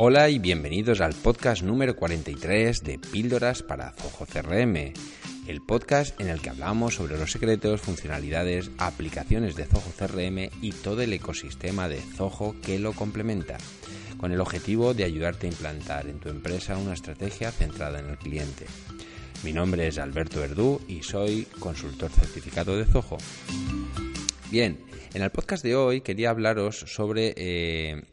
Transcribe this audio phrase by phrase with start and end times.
[0.00, 4.92] Hola y bienvenidos al podcast número 43 de Píldoras para Zoho CRM,
[5.48, 10.70] el podcast en el que hablamos sobre los secretos, funcionalidades, aplicaciones de Zoho CRM y
[10.70, 13.58] todo el ecosistema de Zoho que lo complementa,
[14.18, 18.18] con el objetivo de ayudarte a implantar en tu empresa una estrategia centrada en el
[18.18, 18.66] cliente.
[19.42, 23.18] Mi nombre es Alberto Verdú y soy consultor certificado de Zoho.
[24.48, 24.78] Bien,
[25.12, 28.04] en el podcast de hoy quería hablaros sobre eh,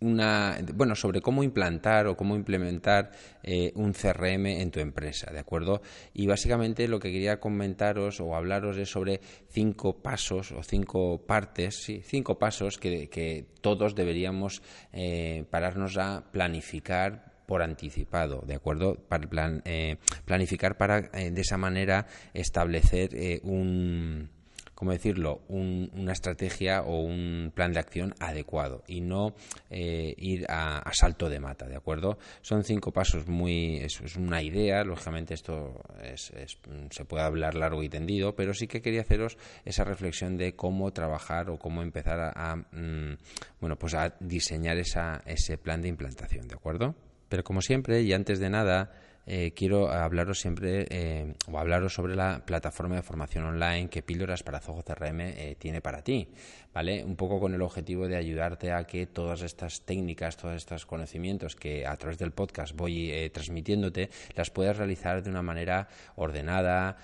[0.00, 3.10] una, bueno, sobre cómo implantar o cómo implementar
[3.42, 5.82] eh, un CRM en tu empresa, ¿de acuerdo?
[6.14, 11.82] Y básicamente lo que quería comentaros o hablaros es sobre cinco pasos o cinco partes,
[11.82, 14.62] sí, cinco pasos que, todos deberíamos
[14.92, 18.94] eh, pararnos a planificar por anticipado, ¿de acuerdo?
[18.94, 24.30] Para plan, eh, planificar para de esa manera establecer un
[24.78, 29.34] ¿cómo decirlo?, una estrategia o un plan de acción adecuado y no
[29.70, 32.16] eh, ir a, salto de mata, ¿de acuerdo?
[32.42, 33.78] Son cinco pasos muy...
[33.78, 35.82] es, una idea, lógicamente esto
[36.14, 40.92] se puede hablar largo y tendido, pero sí que quería haceros esa reflexión de cómo
[40.92, 43.16] trabajar o cómo empezar a, mm,
[43.60, 46.94] bueno, pues a diseñar esa, ese plan de implantación, ¿de acuerdo?
[47.28, 48.92] Pero como siempre, y antes de nada,
[49.30, 54.42] eh, quiero hablaros siempre eh, o hablaros sobre la plataforma de formación online que Píldoras
[54.42, 56.26] para Zoho CRM eh, tiene para ti,
[56.72, 57.04] ¿vale?
[57.04, 61.56] Un poco con el objetivo de ayudarte a que todas estas técnicas, todos estos conocimientos
[61.56, 66.96] que a través del podcast voy transmitiéndote, las puedas realizar de una manera ordenada,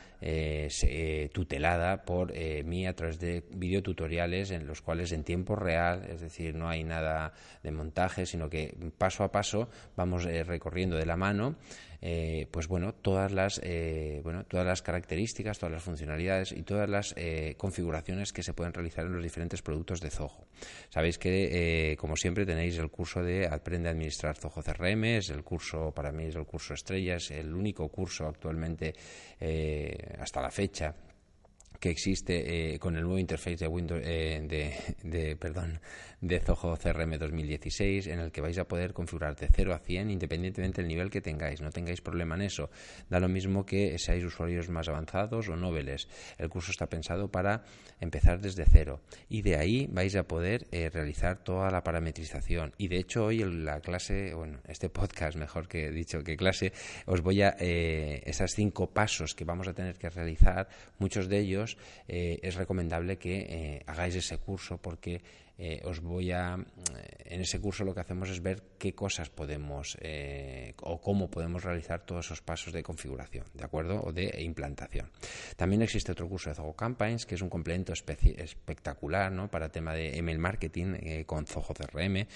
[1.34, 2.32] tutelada por
[2.64, 6.84] mí a través de videotutoriales en los cuales en tiempo real, es decir, no hay
[6.84, 11.56] nada de montaje, sino que paso a paso vamos recorriendo de la mano
[12.00, 16.88] eh, pues bueno, todas las, eh, bueno, todas las características, todas las funcionalidades y todas
[16.88, 20.46] las eh, configuraciones que se pueden realizar en los diferentes productos de Zoho.
[20.90, 25.42] Sabéis que, como siempre, tenéis el curso de Aprende a Administrar Zoho CRM, es el
[25.42, 28.94] curso, para mí es el curso estrella, es el único curso actualmente
[30.18, 30.94] hasta la fecha
[31.80, 35.80] que existe con el nuevo interface de Windows de, de, perdón
[36.24, 40.10] de Zoho CRM 2016 en el que vais a poder configurar de 0 a 100
[40.10, 41.60] independientemente del nivel que tengáis.
[41.60, 42.70] No tengáis problema en eso.
[43.10, 46.08] Da lo mismo que seáis usuarios más avanzados o noveles.
[46.38, 47.64] El curso está pensado para
[48.00, 52.72] empezar desde cero y de ahí vais a poder eh, realizar toda la parametrización.
[52.78, 56.72] Y de hecho hoy en la clase, bueno, este podcast mejor que dicho que clase,
[57.04, 60.68] os voy a eh, esos cinco pasos que vamos a tener que realizar,
[60.98, 61.76] muchos de ellos
[62.08, 65.20] eh, es recomendable que hagáis ese curso porque
[65.58, 66.56] eh, os voy a
[67.24, 71.64] en ese curso lo que hacemos es ver qué cosas podemos eh, o cómo podemos
[71.64, 74.02] realizar todos esos pasos de configuración, ¿de acuerdo?
[74.02, 75.10] O de implantación.
[75.56, 79.50] También existe otro curso de Zoho Campaigns que es un complemento espectacular, ¿no?
[79.50, 82.26] Para tema de email marketing eh, con Zoho CRM.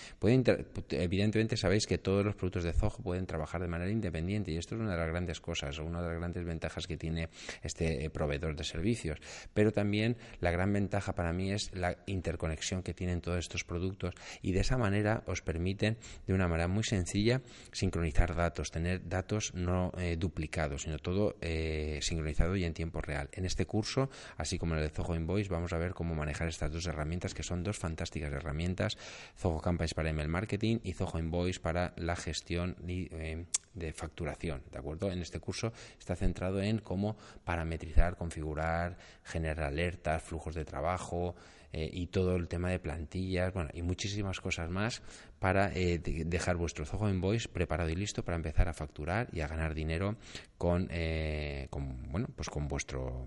[0.91, 4.75] evidentemente sabéis que todos los productos de Zoho pueden trabajar de manera independiente y esto
[4.75, 7.29] es una de las grandes cosas una de las grandes ventajas que tiene
[7.63, 9.19] este proveedor de servicios.
[9.55, 13.65] Pero también la gran ventaja para mí es la interconexión que tiene en todos estos
[13.65, 15.97] productos y de esa manera os permiten
[16.27, 17.41] de una manera muy sencilla
[17.73, 23.29] sincronizar datos, tener datos no eh, duplicados, sino todo eh, sincronizado y en tiempo real.
[23.33, 26.49] En este curso, así como en el de Zoho Invoice, vamos a ver cómo manejar
[26.49, 28.97] estas dos herramientas que son dos fantásticas herramientas,
[29.37, 33.45] Zoho Campaigns para email marketing y Zoho Invoice para la gestión eh,
[33.75, 35.11] de facturación, ¿de acuerdo?
[35.11, 41.35] En este curso está centrado en cómo parametrizar, configurar, generar alertas, flujos de trabajo,
[41.73, 45.03] eh, y todo el tema de plantillas, bueno, y muchísimas cosas más
[45.39, 49.49] para eh, dejar vuestro Zoho Invoice preparado y listo para empezar a facturar y a
[49.49, 50.17] ganar dinero
[50.57, 53.27] con, eh, con bueno, pues con vuestro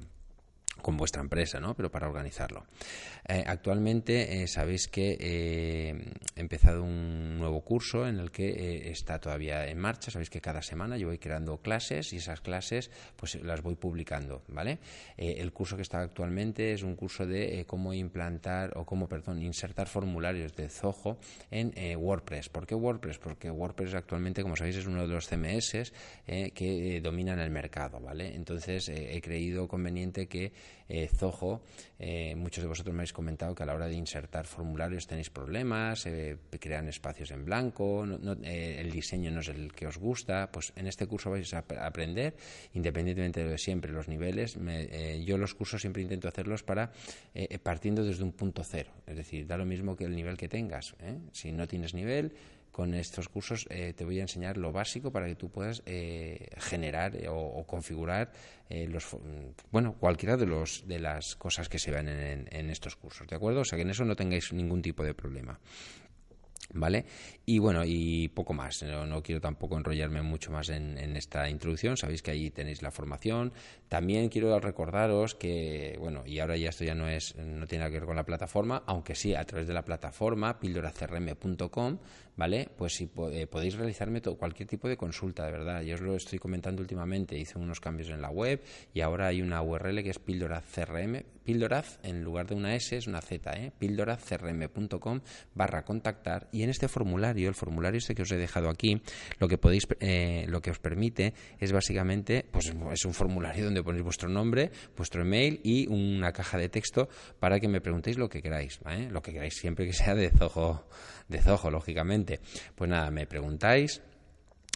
[0.81, 1.75] con vuestra empresa, ¿no?
[1.75, 2.65] Pero para organizarlo.
[3.27, 5.95] Eh, actualmente eh, sabéis que eh,
[6.35, 10.11] he empezado un nuevo curso en el que está todavía en marcha.
[10.11, 14.43] Sabéis que cada semana yo voy creando clases y esas clases pues las voy publicando,
[14.47, 14.79] ¿vale?
[15.17, 19.87] el curso que está actualmente es un curso de cómo implantar o cómo, perdón, insertar
[19.87, 21.19] formularios de Zoho
[21.51, 22.49] en WordPress.
[22.49, 23.19] ¿Por qué WordPress?
[23.19, 25.93] Porque WordPress actualmente, como sabéis, es uno de los CMS
[26.25, 28.33] que dominan el mercado, ¿vale?
[28.35, 30.53] Entonces he creído conveniente que
[30.87, 31.61] eh, Zoho,
[31.99, 35.29] eh, muchos de vosotros me habéis comentado que a la hora de insertar formularios tenéis
[35.29, 40.51] problemas, eh, crean espacios en blanco, el diseño no es el que os gusta.
[40.51, 42.35] Pues en este curso vais a aprender,
[42.73, 44.57] independientemente de siempre los niveles.
[45.23, 46.91] yo los cursos siempre intento hacerlos para
[47.63, 50.95] partiendo desde un punto cero, es decir, da lo mismo que el nivel que tengas.
[51.31, 52.33] Si no tienes nivel,
[52.71, 56.47] con estos cursos eh, te voy a enseñar lo básico para que tú puedas eh,
[56.57, 58.31] generar eh, o, configurar
[58.69, 59.17] los
[59.69, 63.61] bueno cualquiera de los de las cosas que se ven en, estos cursos de acuerdo
[63.61, 65.59] o sea que en eso no tengáis ningún tipo de problema
[66.73, 67.05] ¿Vale?
[67.45, 68.83] Y bueno, y poco más.
[68.83, 71.97] No, quiero tampoco enrollarme mucho más en, esta introducción.
[71.97, 73.51] Sabéis que allí tenéis la formación.
[73.89, 77.99] También quiero recordaros que, bueno, y ahora ya esto ya no es, no tiene que
[77.99, 81.97] ver con la plataforma, aunque sí a través de la plataforma pildoracrm.com,
[82.35, 82.69] ¿vale?
[82.77, 85.81] Pues si eh, podéis realizarme cualquier tipo de consulta, de verdad.
[85.81, 87.37] Yo os lo estoy comentando últimamente.
[87.37, 88.61] Hice unos cambios en la web
[88.93, 93.07] y ahora hay una URL que es pildoracrm, pildoraz en lugar de una S es
[93.07, 93.71] una Z, ¿eh?
[95.55, 99.01] barra contactar y en este formulario, el formulario este que os he dejado aquí,
[99.39, 103.83] lo que podéis, eh, lo que os permite es básicamente, pues es un formulario donde
[103.83, 108.29] ponéis vuestro nombre, vuestro email y una caja de texto para que me preguntéis lo
[108.29, 108.79] que queráis,
[109.09, 110.85] lo que queráis siempre que sea de zojo,
[111.31, 112.39] de zojo, lógicamente.
[112.75, 114.01] Pues nada, me preguntáis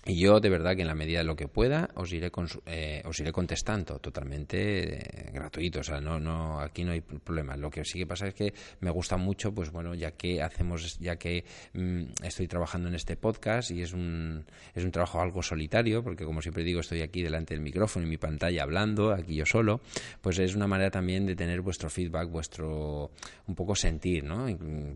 [0.08, 2.32] y yo, de verdad, que en la medida de lo que pueda, os iré,
[2.68, 5.80] eh, os iré contestando totalmente eh, gratuito.
[5.80, 7.58] O sea, no, no, aquí no hay problema.
[7.58, 11.00] Lo que sí que pasa es que me gusta mucho, pues bueno, ya que hacemos,
[11.00, 11.44] ya que
[11.74, 16.24] mm, estoy trabajando en este podcast y es un, es un trabajo algo solitario, porque
[16.24, 19.82] como siempre digo, estoy aquí delante del micrófono y mi pantalla hablando, aquí yo solo,
[20.22, 23.10] pues es una manera también de tener vuestro feedback, vuestro,
[23.48, 24.46] un poco sentir, ¿no?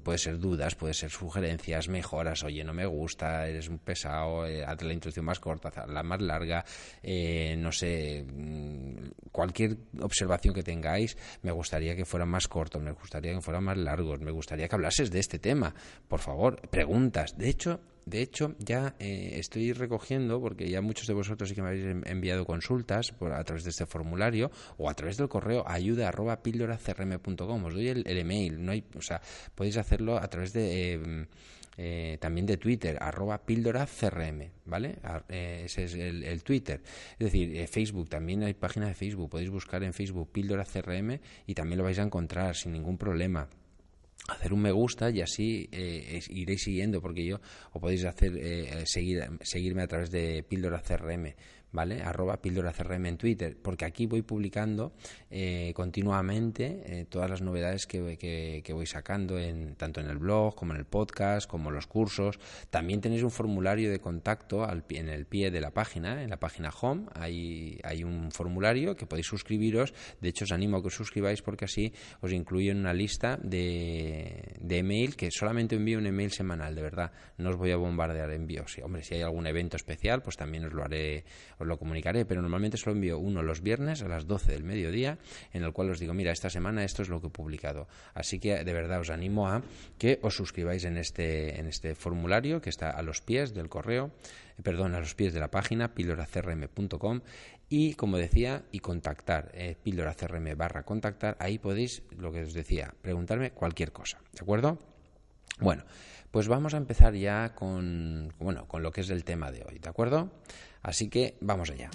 [0.03, 4.63] Puede ser dudas, puede ser sugerencias, mejoras, oye, no me gusta, eres un pesado, eh,
[5.00, 6.63] instrucción más corta, la más larga,
[7.01, 12.92] eh, no sé, mm, cualquier observación que tengáis, me gustaría que fueran más cortos, me
[12.92, 15.74] gustaría que fueran más largos, me gustaría que hablases de este tema.
[16.07, 17.38] Por favor, preguntas.
[17.38, 17.80] De hecho,
[18.10, 21.86] de hecho, ya eh, estoy recogiendo, porque ya muchos de vosotros sí que me habéis
[22.07, 26.40] enviado consultas por, a través de este formulario o a través del correo ayuda arroba
[26.42, 29.22] Os doy el, email, no hay, o sea,
[29.54, 30.94] podéis hacerlo a través de...
[30.94, 31.28] Eh,
[31.81, 34.97] eh, también de Twitter, arroba píldora CRM, ¿vale?
[35.29, 36.81] Eh, ese es el, Twitter.
[37.13, 41.21] Es decir, eh, Facebook, también hay página de Facebook, podéis buscar en Facebook píldora CRM
[41.47, 43.47] y también lo vais a encontrar sin ningún problema
[44.27, 47.39] hacer un me gusta y así iréis siguiendo porque yo
[47.71, 51.33] o podéis hacer seguir, seguirme a través de píldora CRM
[51.71, 52.01] ¿vale?
[52.01, 54.94] Arroba píldora CRM en Twitter, porque aquí voy publicando
[55.30, 60.56] eh, continuamente eh, todas las novedades que, que, voy sacando, en, tanto en el blog
[60.56, 62.39] como en el podcast, como los cursos.
[62.69, 66.39] También tenéis un formulario de contacto al, en el pie de la página, en la
[66.39, 69.94] página home, hay, hay un formulario que podéis suscribiros.
[70.22, 73.38] De hecho, os animo a que os suscribáis porque así os incluyo en una lista
[73.42, 77.12] de, de email que solamente envío un email semanal, de verdad.
[77.38, 78.77] No os voy a bombardear envíos.
[78.83, 81.25] Hombre, si hay algún evento especial, pues también os lo haré
[81.59, 85.17] os lo comunicaré, pero normalmente solo envío uno los viernes a las 12 del mediodía,
[85.53, 87.88] en el cual os digo, mira, esta semana esto es lo que he publicado.
[88.13, 89.61] Así que de verdad os animo a
[89.97, 94.11] que os suscribáis en este, en este formulario que está a los pies del correo,
[94.57, 97.21] eh, perdón, a los pies de la página píldoracrm.com
[97.69, 102.95] y como decía, y contactar, eh, píldoracrm barra contactar, ahí podéis, lo que os decía,
[103.01, 104.79] preguntarme cualquier cosa, ¿de acuerdo?
[105.59, 105.83] Bueno,
[106.31, 109.77] pues vamos a empezar ya con, bueno, con lo que es el tema de hoy,
[109.79, 110.31] ¿de acuerdo?
[110.81, 111.89] Así que vamos allá.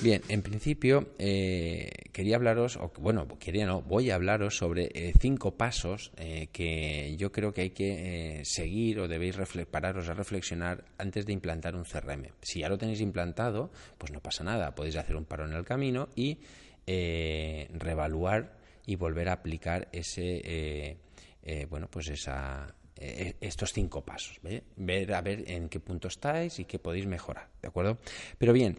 [0.00, 5.12] Bien, en principio eh, quería hablaros, o, bueno, quería no, voy a hablaros sobre eh,
[5.18, 9.36] cinco pasos eh, que yo creo que hay que seguir o debéis
[9.68, 12.28] pararos a reflexionar antes de implantar un CRM.
[12.42, 15.64] Si ya lo tenéis implantado, pues no pasa nada, podéis hacer un paro en el
[15.64, 16.38] camino y
[16.86, 20.96] reevaluar y volver a aplicar ese,
[21.68, 24.40] bueno, pues esa, eh, estos cinco pasos,
[24.76, 27.98] ver a ver en qué punto estáis y qué podéis mejorar, ¿de acuerdo?
[28.38, 28.78] Pero bien,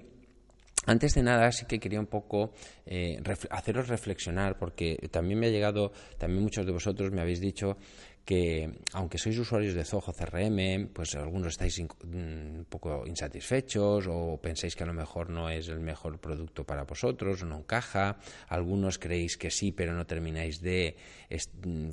[0.86, 2.54] antes de nada, sí que quería un poco
[2.86, 3.22] eh,
[3.52, 7.78] haceros reflexionar, porque también me ha llegado, también muchos de vosotros me habéis dicho
[8.26, 14.76] que, aunque sois usuarios de Zoho CRM, pues algunos estáis un poco insatisfechos o pensáis
[14.76, 19.36] que a lo mejor no es el mejor producto para vosotros, no encaja, algunos creéis
[19.36, 20.96] que sí, pero no termináis de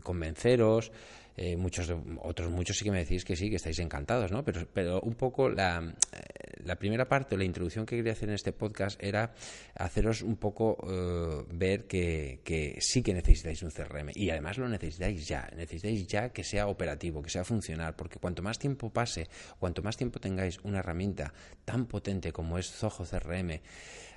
[0.02, 0.92] convenceros.
[1.36, 4.44] Eh, muchos otros muchos sí que me decís que sí, que estáis encantados, ¿no?
[4.44, 8.34] Pero, pero un poco la, eh, la primera parte, la introducción que quería hacer en
[8.34, 9.34] este podcast era
[9.74, 14.68] haceros un poco eh, ver que, que, sí que necesitáis un CRM y además lo
[14.68, 19.28] necesitáis ya, necesitáis ya que sea operativo, que sea funcional, porque cuanto más tiempo pase,
[19.58, 23.60] cuanto más tiempo tengáis una herramienta tan potente como es Zoho CRM,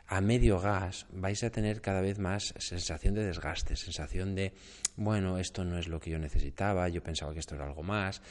[0.10, 4.54] a medio gas vais a tener cada vez más sensación de desgaste, sensación de,
[4.96, 8.24] bueno, esto no es lo que yo necesitaba, yo pensaba que esto era algo más.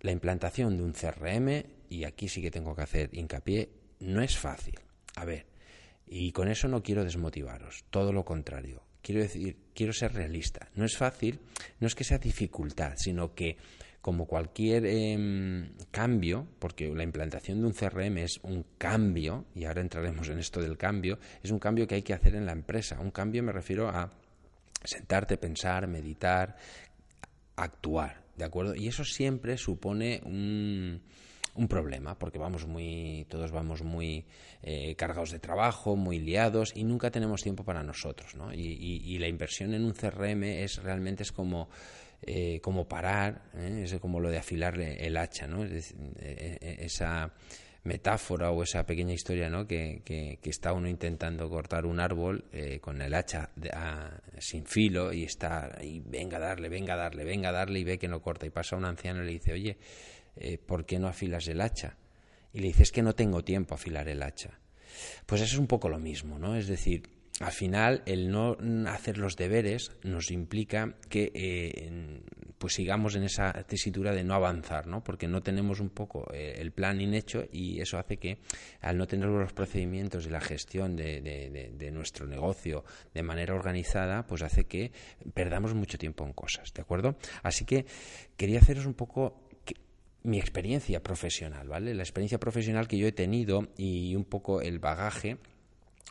[0.00, 3.70] La implantación de un CRM, y aquí sí que tengo que hacer hincapié,
[4.00, 4.80] no es fácil.
[5.14, 5.46] A ver,
[6.04, 8.82] y con eso no quiero desmotivaros, todo lo contrario.
[9.00, 10.68] Quiero decir, quiero ser realista.
[10.74, 11.38] No es fácil,
[11.78, 13.56] no es que sea dificultad, sino que
[14.00, 19.82] como cualquier em, cambio, porque la implantación de un CRM es un cambio, y ahora
[19.82, 22.98] entraremos en esto del cambio, es un cambio que hay que hacer en la empresa.
[22.98, 24.10] Un cambio me refiero a
[24.82, 26.56] sentarte, pensar, meditar,
[27.56, 28.74] actuar, ¿de acuerdo?
[28.74, 31.02] Y eso siempre supone un,
[31.68, 34.24] problema, porque vamos muy, todos vamos muy
[34.62, 38.50] eh, cargados de trabajo, muy liados y nunca tenemos tiempo para nosotros, ¿no?
[38.54, 41.68] Y, la inversión en un CRM es realmente es como
[42.22, 43.82] eh, como parar, ¿eh?
[43.84, 45.64] es como lo de afilarle el hacha, ¿no?
[45.64, 47.32] esa
[47.82, 49.66] metáfora o esa pequeña historia ¿no?
[49.66, 52.44] que, que, está uno intentando cortar un árbol
[52.82, 53.50] con el hacha
[54.38, 57.84] sin filo y está y venga a darle, venga a darle, venga a darle y
[57.84, 59.78] ve que no corta y pasa un anciano y le dice, oye,
[60.36, 61.96] eh, ¿por qué no afilas el hacha?
[62.52, 64.58] Y le dices que no tengo tiempo a afilar el hacha.
[65.26, 66.56] Pues eso es un poco lo mismo, ¿no?
[66.56, 67.08] Es decir,
[67.40, 68.56] al final el no
[68.86, 72.22] hacer los deberes nos implica que eh,
[72.58, 75.02] pues sigamos en esa tesitura de no avanzar, ¿no?
[75.02, 78.38] Porque no tenemos un poco eh, el plan inhecho y eso hace que
[78.82, 84.26] al no tener los procedimientos y la gestión de, de, nuestro negocio de manera organizada,
[84.26, 84.92] pues hace que
[85.32, 87.16] perdamos mucho tiempo en cosas, ¿de acuerdo?
[87.42, 87.86] Así que
[88.36, 89.48] quería haceros un poco
[90.22, 91.94] mi experiencia profesional, ¿vale?
[91.94, 95.38] La experiencia profesional que yo he tenido y un poco el bagaje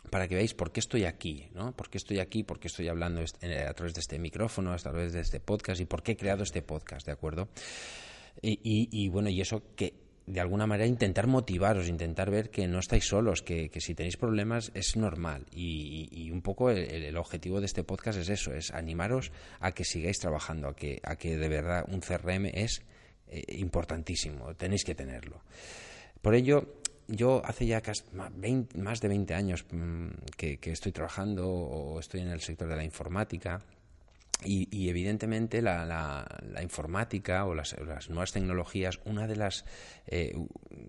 [0.08, 1.72] para que veáis por qué estoy aquí, ¿no?
[1.72, 5.12] Por qué estoy aquí, por qué estoy hablando a través de este micrófono, a través
[5.12, 7.48] de este podcast y por qué he creado este podcast, ¿de acuerdo?
[8.42, 9.94] Y, bueno, y eso que
[10.26, 14.70] de alguna manera intentar motivaros, intentar ver que no estáis solos, que, si tenéis problemas
[14.74, 15.46] es normal.
[15.52, 20.18] Y, un poco el, objetivo de este podcast es eso, es animaros a que sigáis
[20.18, 22.82] trabajando, a que, a que de verdad un CRM es
[23.28, 25.42] eh, importantísimo, tenéis que tenerlo.
[26.22, 26.79] Por ello,
[27.10, 32.40] yo hace ya más de 20 años mm, que, estoy trabajando o estoy en el
[32.40, 33.60] sector de la informática.
[34.42, 36.26] Y, evidentemente la,
[36.62, 37.76] informática o las,
[38.08, 39.66] nuevas tecnologías, una de las,
[40.06, 40.34] eh,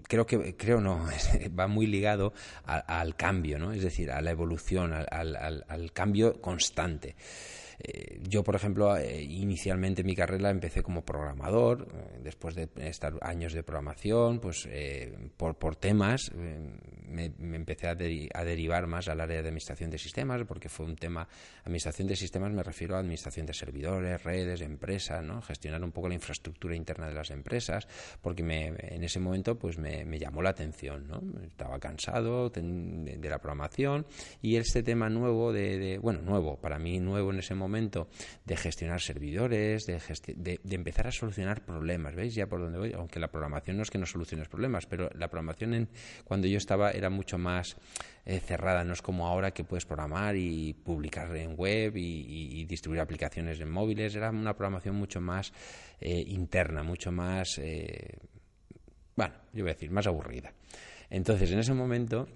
[0.08, 1.06] creo que, creo no,
[1.60, 3.74] va muy ligado al cambio, ¿no?
[3.74, 7.16] Es decir, a la evolución, al cambio constante.
[7.84, 13.14] Eh, yo, por ejemplo, eh, inicialmente mi carrera empecé como programador, eh, después de estar
[13.22, 14.68] años de programación, pues
[15.38, 16.32] por, por, temas
[17.12, 21.28] me, empecé a, derivar más al área de administración de sistemas, porque fue un tema,
[21.64, 25.42] administración de sistemas me refiero a administración de servidores, redes, empresas, ¿no?
[25.42, 27.88] gestionar un poco la infraestructura interna de las empresas,
[28.22, 31.22] porque me, en ese momento pues me, llamó la atención, ¿no?
[31.44, 34.06] estaba cansado de, la programación
[34.42, 39.02] y este tema nuevo de, bueno, nuevo, para mí nuevo en ese momento, de gestionar
[39.02, 40.00] servidores, de,
[40.64, 42.36] de, empezar a solucionar problemas, ¿veis?
[42.36, 45.30] Ya por donde voy, aunque la programación no es que no soluciones problemas, pero la
[45.30, 45.90] programación en,
[46.24, 47.78] cuando yo estaba era mucho más
[48.26, 53.02] eh, cerrada, no es como ahora que puedes programar y publicar en web y, distribuir
[53.02, 55.52] aplicaciones en móviles, era una programación mucho más
[56.00, 58.18] eh, interna, mucho más, eh,
[59.16, 60.54] bueno, yo voy a decir, más aburrida.
[61.10, 62.28] Entonces, en ese momento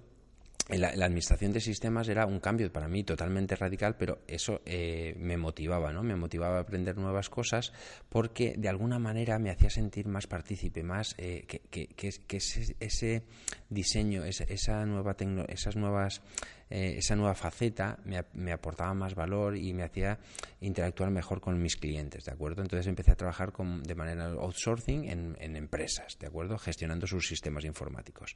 [0.68, 5.36] la, administración de sistemas era un cambio para mí totalmente radical, pero eso eh, me
[5.36, 6.02] motivaba, ¿no?
[6.02, 7.72] Me motivaba a aprender nuevas cosas
[8.08, 12.38] porque de alguna manera me hacía sentir más partícipe, más eh, que, que, que,
[12.80, 13.22] ese,
[13.68, 15.16] diseño, esa nueva
[15.48, 16.20] esas nuevas
[16.68, 20.18] eh, esa nueva faceta me, me, aportaba más valor y me hacía
[20.60, 22.62] interactuar mejor con mis clientes, ¿de acuerdo?
[22.62, 26.58] Entonces empecé a trabajar con, de manera outsourcing en, en, empresas, ¿de acuerdo?
[26.58, 28.34] Gestionando sus sistemas informáticos.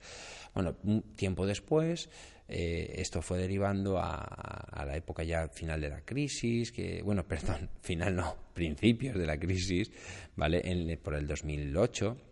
[0.55, 2.09] Bueno, un tiempo después,
[2.47, 7.25] eh, esto fue derivando a, a, la época ya final de la crisis, que, bueno,
[7.29, 9.91] perdón, final no, principios de la crisis,
[10.37, 10.61] ¿vale?
[10.65, 12.30] En, por el 2008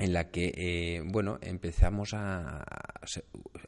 [0.00, 2.64] en la que, eh, bueno, empezamos a,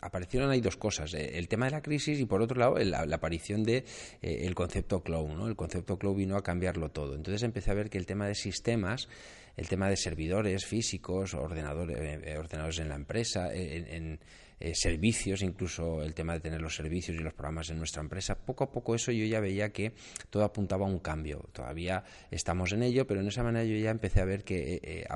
[0.01, 3.03] aparecieron ahí dos cosas, eh, el tema de la crisis y por otro lado la,
[3.15, 3.85] aparición de
[4.23, 5.47] eh, el concepto cloud, ¿no?
[5.47, 7.15] El concepto cloud vino a cambiarlo todo.
[7.15, 9.09] Entonces empecé a ver que el tema de sistemas,
[9.57, 11.99] el tema de servidores físicos, ordenadores,
[12.39, 14.19] ordenadores en la empresa, en
[14.65, 18.37] eh, servicios, incluso el tema de tener los servicios y los programas en nuestra empresa,
[18.37, 19.93] poco a poco eso yo ya veía que
[20.31, 21.49] todo apuntaba a un cambio.
[21.53, 24.81] Todavía estamos en ello, pero en esa manera yo ya empecé a ver que eh,
[24.85, 25.07] eh,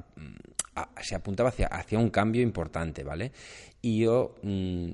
[1.03, 3.33] se apuntaba hacia, hacia un cambio importante, ¿vale?
[3.83, 4.91] Y yo, mm,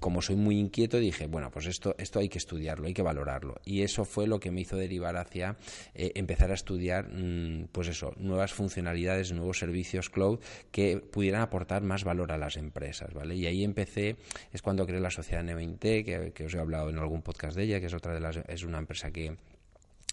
[0.00, 3.56] como soy muy inquieto, dije, bueno, pues esto, esto hay que estudiarlo, hay que valorarlo.
[3.64, 5.56] Y eso fue lo que me hizo derivar hacia
[5.94, 10.40] empezar a estudiar, mm, pues eso, nuevas funcionalidades, nuevos servicios cloud
[10.70, 13.34] que pudieran aportar más valor a las empresas, ¿vale?
[13.34, 14.16] Y ahí empecé
[14.52, 17.64] es cuando creé la sociedad Neointe, que, que os he hablado en algún podcast de
[17.64, 19.36] ella, que es otra de las es una empresa que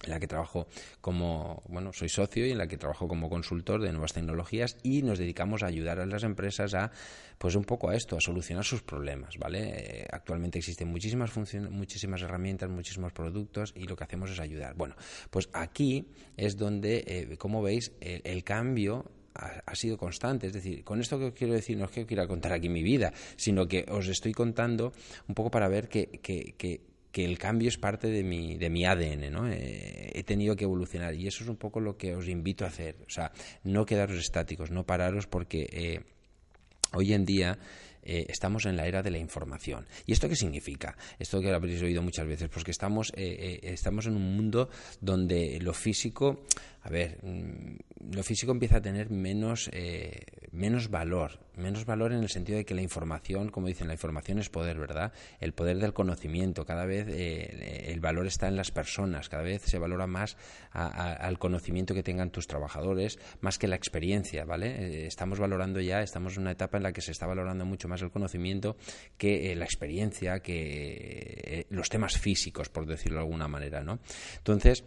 [0.03, 0.67] en la que trabajo
[0.99, 5.01] como, bueno, soy socio y en la que trabajo como consultor de nuevas tecnologías y
[5.03, 6.91] nos dedicamos a ayudar a las empresas a,
[7.37, 10.01] pues un poco a esto, a solucionar sus problemas, ¿vale?
[10.01, 11.31] Eh, actualmente existen muchísimas
[11.69, 14.75] muchísimas herramientas, muchísimos productos y lo que hacemos es ayudar.
[14.75, 14.95] Bueno,
[15.29, 20.47] pues aquí es donde, eh, como veis, el cambio ha, sido constante.
[20.47, 23.13] Es decir, con esto que quiero decir no es que quiera contar aquí mi vida,
[23.35, 24.93] sino que os estoy contando
[25.27, 26.81] un poco para ver que, que, que
[27.13, 29.47] el cambio es parte de mi, de mi ADN, ¿no?
[29.49, 32.69] Eh, he tenido que evolucionar y eso es un poco lo que os invito a
[32.69, 32.97] hacer.
[33.05, 33.31] O sea,
[33.63, 36.01] no quedaros estáticos, no pararos porque eh,
[36.93, 37.59] hoy en día
[38.03, 39.85] eh, estamos en la era de la información.
[40.05, 40.97] ¿Y esto qué significa?
[41.19, 44.69] Esto que habréis oído muchas veces, pues que estamos, estamos en un mundo
[45.01, 46.45] donde lo físico
[46.83, 52.23] a ver, mm, lo físico empieza a tener menos, eh, menos valor, menos valor en
[52.23, 55.13] el sentido de que la información, como dicen, la información es poder, ¿verdad?
[55.39, 59.61] El poder del conocimiento, cada vez eh, el valor está en las personas, cada vez
[59.61, 60.37] se valora más
[60.71, 64.67] al conocimiento que tengan tus trabajadores, más que la experiencia, ¿vale?
[64.69, 67.87] Eh, estamos valorando ya, estamos en una etapa en la que se está valorando mucho
[67.89, 68.75] más el conocimiento
[69.17, 73.99] que la experiencia, que los temas físicos, por decirlo de alguna manera, ¿no?
[74.37, 74.83] Entonces,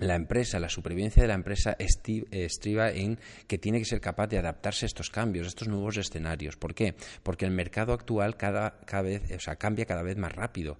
[0.00, 4.38] la empresa, la supervivencia de la empresa estriba en que tiene que ser capaz de
[4.38, 6.56] adaptarse a estos cambios, a estos nuevos escenarios.
[6.56, 6.94] ¿Por qué?
[7.22, 10.78] Porque el mercado actual cada, cada vez, o sea, cambia cada vez más rápido.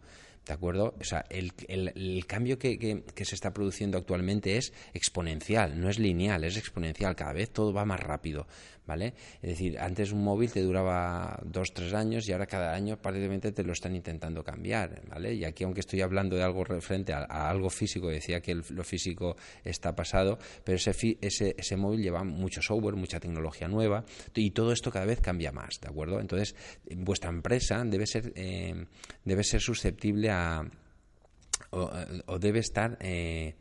[0.50, 0.97] ¿De acuerdo?
[1.00, 6.00] O sea, el, el, cambio que, que, se está produciendo actualmente es exponencial, no es
[6.00, 7.14] lineal, es exponencial.
[7.14, 8.49] Cada vez todo va más rápido.
[8.90, 9.14] ¿vale?
[9.40, 13.52] Es decir, antes un móvil te duraba dos, tres años y ahora cada año prácticamente
[13.52, 15.33] te lo están intentando cambiar, ¿vale?
[15.35, 19.37] Y aquí, aunque estoy hablando de algo referente a, algo físico, decía que lo físico
[19.62, 20.90] está pasado, pero ese,
[21.21, 24.04] ese, ese móvil lleva mucho software, mucha tecnología nueva
[24.35, 26.19] y todo esto cada vez cambia más, ¿de acuerdo?
[26.19, 26.57] Entonces,
[26.97, 28.87] vuestra empresa debe ser, eh,
[29.25, 30.39] debe ser susceptible a...
[31.70, 32.99] o, debe estar...
[33.00, 33.54] Eh,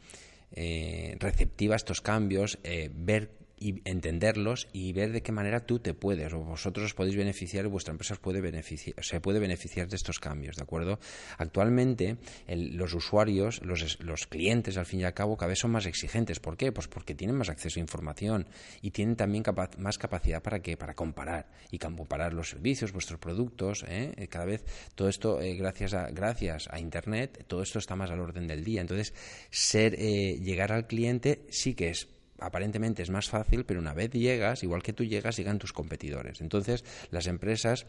[0.51, 2.57] eh, receptiva a estos cambios,
[2.91, 7.15] ver y entenderlos y ver de qué manera tú te puedes o vosotros os podéis
[7.15, 10.99] beneficiar o vuestra empresa puede beneficiar, se puede beneficiar de estos cambios, ¿de acuerdo?
[11.37, 15.85] Actualmente los usuarios, los, los, clientes al fin y al cabo cada vez son más
[15.85, 16.39] exigentes.
[16.39, 16.71] ¿Por qué?
[16.71, 18.47] Pues porque tienen más acceso a información
[18.81, 19.43] y tienen también
[19.77, 23.83] más capacidad para que para comparar y comparar los servicios, vuestros productos.
[23.87, 24.27] ¿eh?
[24.29, 24.63] Cada vez
[24.95, 28.63] todo esto eh, gracias a gracias a internet todo esto está más al orden del
[28.63, 28.81] día.
[28.81, 29.13] Entonces
[29.49, 32.07] ser eh, llegar al cliente sí que es
[32.41, 36.41] aparentemente es más fácil, pero una vez llegas, igual que tú llegas, llegan tus competidores.
[36.41, 37.85] Entonces, las empresas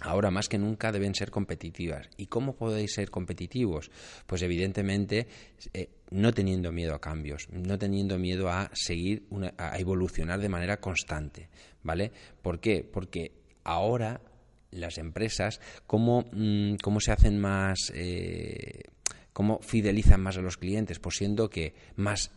[0.00, 2.08] ahora más que nunca deben ser competitivas.
[2.16, 3.90] ¿Y cómo podéis ser competitivos?
[4.26, 5.26] Pues evidentemente
[5.72, 9.26] eh, no teniendo miedo a cambios, no teniendo miedo a seguir,
[9.56, 11.48] a evolucionar de manera constante,
[11.82, 12.12] ¿vale?
[12.42, 12.88] ¿Por qué?
[12.90, 13.32] Porque
[13.64, 14.20] ahora
[14.70, 17.92] las empresas, ¿cómo, mm, cómo se hacen más...
[17.94, 18.82] Eh,
[19.38, 22.32] cómo fidelizan más a los clientes, pues siendo que más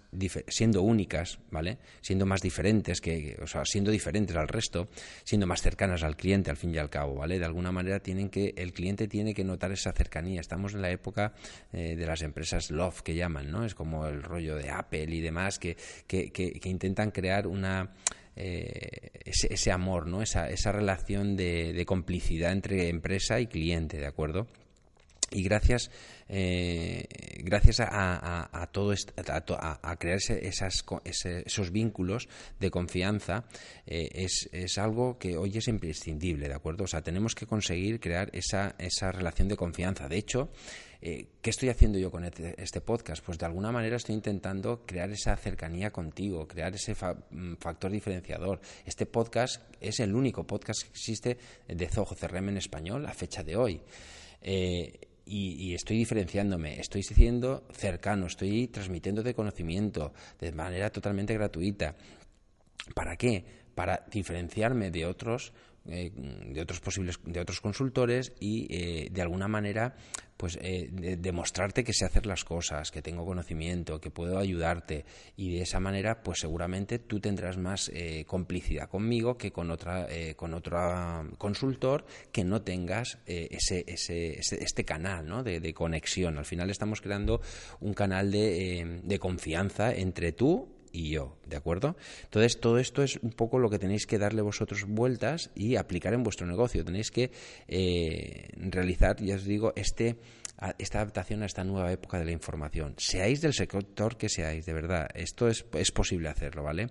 [0.50, 1.80] siendo únicas, ¿vale?
[2.00, 4.88] Siendo más diferentes que, o sea, siendo diferentes al resto,
[5.24, 7.40] siendo más cercanas al cliente al fin y al cabo, ¿vale?
[7.40, 10.42] De alguna manera tienen que el cliente tiene que notar esa cercanía.
[10.42, 11.34] Estamos en la época
[11.74, 13.66] eh, de las empresas love que llaman, ¿no?
[13.66, 17.96] Es como el rollo de Apple y demás que, que, intentan crear una
[18.36, 20.22] eh, ese, amor, ¿no?
[20.22, 24.46] Esa, esa relación de complicidad entre empresa y cliente, ¿de acuerdo?
[25.32, 25.90] Y gracias
[26.28, 27.06] eh,
[27.44, 28.94] gracias a, todo
[29.60, 32.28] a, crear esas, esos vínculos
[32.60, 33.46] de confianza
[33.86, 38.00] eh, es, es, algo que hoy es imprescindible de acuerdo o sea tenemos que conseguir
[38.00, 40.50] crear esa, esa relación de confianza de hecho
[41.04, 43.26] eh, ¿Qué estoy haciendo yo con este, este, podcast?
[43.26, 48.62] Pues de alguna manera estoy intentando crear esa cercanía contigo, crear ese mm, factor diferenciador.
[48.86, 53.44] Este podcast es el único podcast que existe de Zoho CRM en español a fecha
[53.44, 53.82] de hoy.
[55.32, 61.96] Y, estoy diferenciándome, estoy siendo cercano, estoy transmitiéndote conocimiento de manera totalmente gratuita.
[62.94, 63.46] ¿Para qué?
[63.74, 65.54] Para diferenciarme de otros
[65.86, 69.96] eh, de otros posibles de otros consultores y eh, de alguna manera
[70.42, 75.06] pues eh, demostrarte que sé hacer las cosas que tengo conocimiento que puedo ayudarte
[75.38, 77.92] y de esa manera pues seguramente tú tendrás más
[78.26, 80.80] complicidad conmigo que con otra con otro
[81.38, 85.44] consultor que no tengas ese, ese, este canal ¿no?
[85.44, 87.42] de, conexión al final estamos creando
[87.80, 91.96] un canal de, de confianza entre tú y yo, ¿de acuerdo?
[92.24, 96.14] Entonces, todo esto es un poco lo que tenéis que darle vosotros vueltas y aplicar
[96.14, 96.84] en vuestro negocio.
[96.84, 97.32] Tenéis que
[97.68, 100.18] eh, realizar, ya os digo, este
[100.78, 102.94] esta adaptación a esta nueva época de la información.
[102.98, 106.90] Seáis del sector que seáis, de verdad, esto es, es posible hacerlo, ¿vale?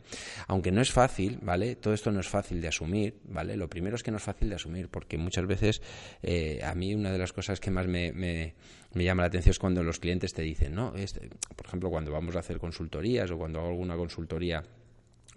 [0.49, 1.77] Aunque no es fácil, ¿vale?
[1.77, 3.57] Todo esto no es fácil de asumir, ¿vale?
[3.57, 5.83] Lo primero es que no es fácil de asumir, porque muchas veces
[6.23, 8.55] eh, a mí una de las cosas que más me, me,
[8.95, 10.95] llama la atención es cuando los clientes te dicen, ¿no?
[10.97, 14.63] Este, por ejemplo, cuando vamos a hacer consultorías o cuando hago alguna consultoría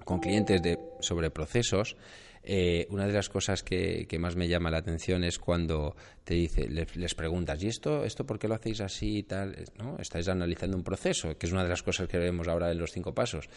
[0.03, 1.95] con clientes de, sobre procesos,
[2.43, 6.67] eh, una de las cosas que, más me llama la atención es cuando te dice,
[6.67, 9.55] les, preguntas, ¿y esto, esto por qué lo hacéis así y tal?
[9.77, 9.97] ¿No?
[9.99, 12.91] Estáis analizando un proceso, que es una de las cosas que vemos ahora en los
[12.91, 13.49] cinco pasos.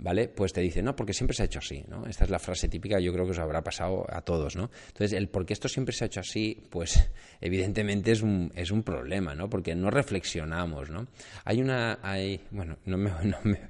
[0.00, 0.28] ¿Vale?
[0.28, 2.06] Pues te dice, no, porque siempre se ha hecho así, ¿no?
[2.06, 4.70] Esta es la frase típica, yo creo que os habrá pasado a todos, ¿no?
[4.88, 7.10] Entonces, el por qué esto siempre se ha hecho así, pues
[7.40, 9.48] evidentemente es un, es un problema, ¿no?
[9.48, 11.06] Porque no reflexionamos, ¿no?
[11.44, 13.60] Hay una, hay, bueno, no me, no me,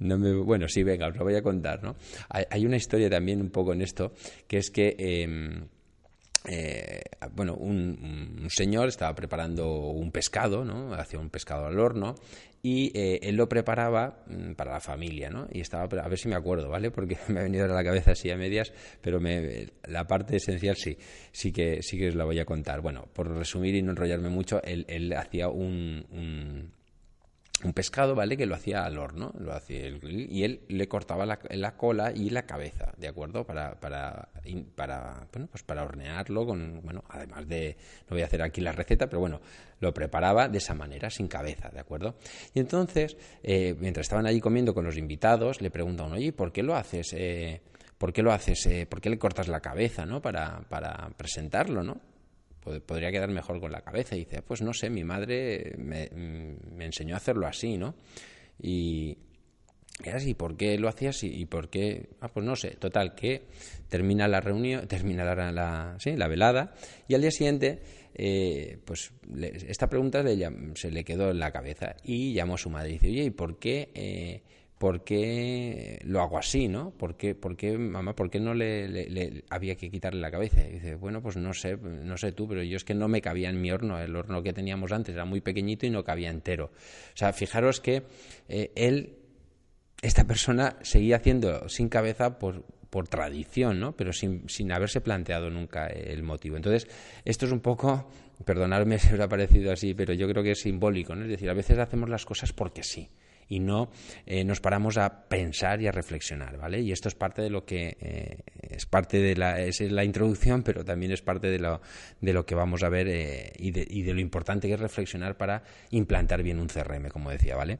[0.00, 1.96] no me bueno, sí, venga, os lo voy a contar, ¿no?
[2.28, 4.12] Hay, una historia también un poco en esto,
[4.46, 4.94] que es que...
[4.98, 5.68] Em,
[6.50, 10.94] eh, bueno, un, señor estaba preparando un pescado, ¿no?
[10.94, 12.14] Hacía un pescado al horno
[12.62, 15.46] y eh, él lo preparaba mm, para la familia, ¿no?
[15.50, 16.90] Y estaba, a ver si me acuerdo, ¿vale?
[16.90, 19.20] Porque me ha venido a la cabeza así a medias, pero
[19.86, 20.96] la parte esencial sí,
[21.32, 22.80] sí que, sí que os la voy a contar.
[22.80, 26.72] Bueno, por resumir y no enrollarme mucho, él, él hacía un un
[27.74, 28.36] pescado, ¿vale?
[28.36, 32.30] Que lo hacía al horno, lo hacía y él le cortaba la, la, cola y
[32.30, 33.44] la cabeza, ¿de acuerdo?
[33.44, 34.28] Para, para,
[34.76, 37.76] para, bueno, pues para hornearlo con, bueno, además de,
[38.08, 39.40] no voy a hacer aquí la receta, pero bueno,
[39.80, 42.14] lo preparaba de esa manera, sin cabeza, ¿de acuerdo?
[42.54, 46.62] Y entonces, eh, mientras estaban allí comiendo con los invitados, le preguntan, oye, ¿por qué
[46.62, 47.12] lo haces?
[47.12, 47.60] Eh,
[47.98, 48.64] ¿Por qué lo haces?
[48.66, 50.22] Eh, ¿Por qué le cortas la cabeza, no?
[50.22, 52.00] Para, para presentarlo, ¿no?
[52.86, 54.16] Podría quedar mejor con la cabeza.
[54.16, 57.94] Y dice, pues no sé, mi madre me, me enseñó a hacerlo así, ¿no?
[58.60, 59.18] Y,
[60.12, 61.32] así, ¿por qué lo hacía así?
[61.32, 62.10] ¿Y por qué?
[62.20, 62.70] Ah, pues no sé.
[62.70, 63.42] Total, que
[63.88, 66.74] termina la reunión, termina la, la, velada
[67.06, 67.80] y al día siguiente,
[68.14, 69.12] eh, pues
[69.66, 70.22] esta pregunta
[70.74, 73.30] se le quedó en la cabeza y llamó a su madre y dice, oye, ¿y
[73.30, 73.90] por qué...
[73.94, 74.42] Eh,
[74.78, 76.90] ¿por qué lo hago así, no?
[76.92, 80.62] ¿Por qué, por qué mamá, por qué no le, había que quitarle la cabeza?
[80.66, 83.20] Y dice, bueno, pues no sé, no sé tú, pero yo es que no me
[83.20, 86.30] cabía en mi horno, el horno que teníamos antes era muy pequeñito y no cabía
[86.30, 86.66] entero.
[86.66, 88.04] O sea, fijaros que
[88.48, 89.16] eh, él,
[90.00, 93.96] esta persona, seguía haciendo sin cabeza por, por tradición, ¿no?
[93.96, 96.56] Pero sin, sin haberse planteado nunca el motivo.
[96.56, 96.86] Entonces,
[97.24, 98.08] esto es un poco,
[98.44, 101.24] perdonadme si os ha parecido así, pero yo creo que es simbólico, ¿no?
[101.24, 103.08] Es decir, a veces hacemos las cosas porque sí
[103.48, 103.90] y no
[104.26, 106.80] eh, nos paramos a pensar y a reflexionar, ¿vale?
[106.80, 110.62] Y esto es parte de lo que eh, es parte de la, es la introducción,
[110.62, 111.80] pero también es parte de lo,
[112.20, 114.80] de lo que vamos a ver eh, y, de, y de lo importante que es
[114.80, 117.78] reflexionar para implantar bien un CRM, como decía, ¿vale?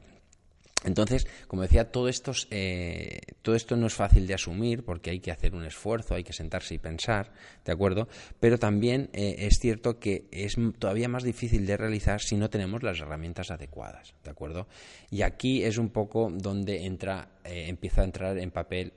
[0.85, 5.19] Entonces, como decía, todo esto, eh, todo esto no es fácil de asumir porque hay
[5.19, 7.33] que hacer un esfuerzo, hay que sentarse y pensar,
[7.65, 8.07] ¿de acuerdo?
[8.39, 12.81] Pero también eh, es cierto que es todavía más difícil de realizar si no tenemos
[12.81, 14.67] las herramientas adecuadas, ¿de acuerdo?
[15.09, 18.93] Y aquí es un poco donde entra, eh, empieza a entrar en papel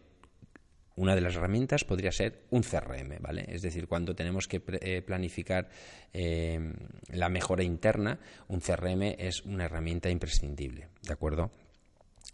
[0.95, 3.47] una de las herramientas podría ser un CRM, ¿vale?
[3.49, 5.71] Es decir, cuando tenemos que planificar
[6.13, 11.51] la mejora interna, un CRM es una herramienta imprescindible, ¿de acuerdo?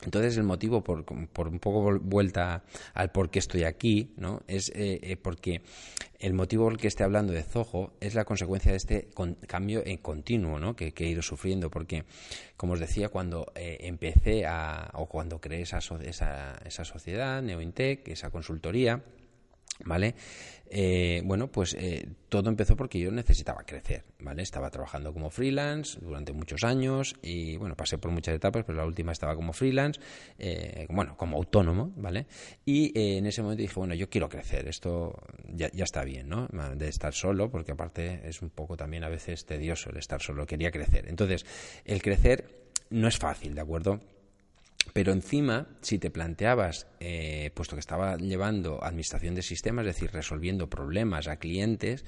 [0.04, 2.62] Entonces el motivo, por, por, un poco vuelta
[2.94, 4.42] al por qué estoy aquí, ¿no?
[4.46, 5.60] es eh, eh, porque
[6.20, 9.08] el motivo por el que esté hablando de Zoho es la consecuencia de este
[9.48, 10.76] cambio en continuo ¿no?
[10.76, 12.04] que, he ido sufriendo, porque,
[12.56, 18.06] como os decía, cuando eh, empecé a, o cuando creé esa, esa, esa sociedad, Neointech,
[18.08, 19.02] esa consultoría,
[19.84, 20.14] ¿vale?
[20.70, 24.42] Eh, bueno, pues eh, todo empezó porque yo necesitaba crecer, ¿vale?
[24.42, 28.84] Estaba trabajando como freelance durante muchos años y, bueno, pasé por muchas etapas, pero la
[28.84, 30.00] última estaba como freelance,
[30.38, 32.26] eh, bueno, como autónomo, ¿vale?
[32.66, 35.14] Y en ese momento dije, bueno, yo quiero crecer, esto
[35.48, 36.48] ya, ya está bien, ¿no?
[36.76, 40.46] De estar solo, porque aparte es un poco también a veces tedioso el estar solo,
[40.46, 41.08] quería crecer.
[41.08, 41.46] Entonces,
[41.84, 44.00] el crecer no es fácil, ¿de acuerdo?
[44.92, 50.10] Pero encima, si te planteabas, eh, puesto que estaba llevando administración de sistemas, es decir,
[50.12, 52.04] resolviendo problemas a clientes,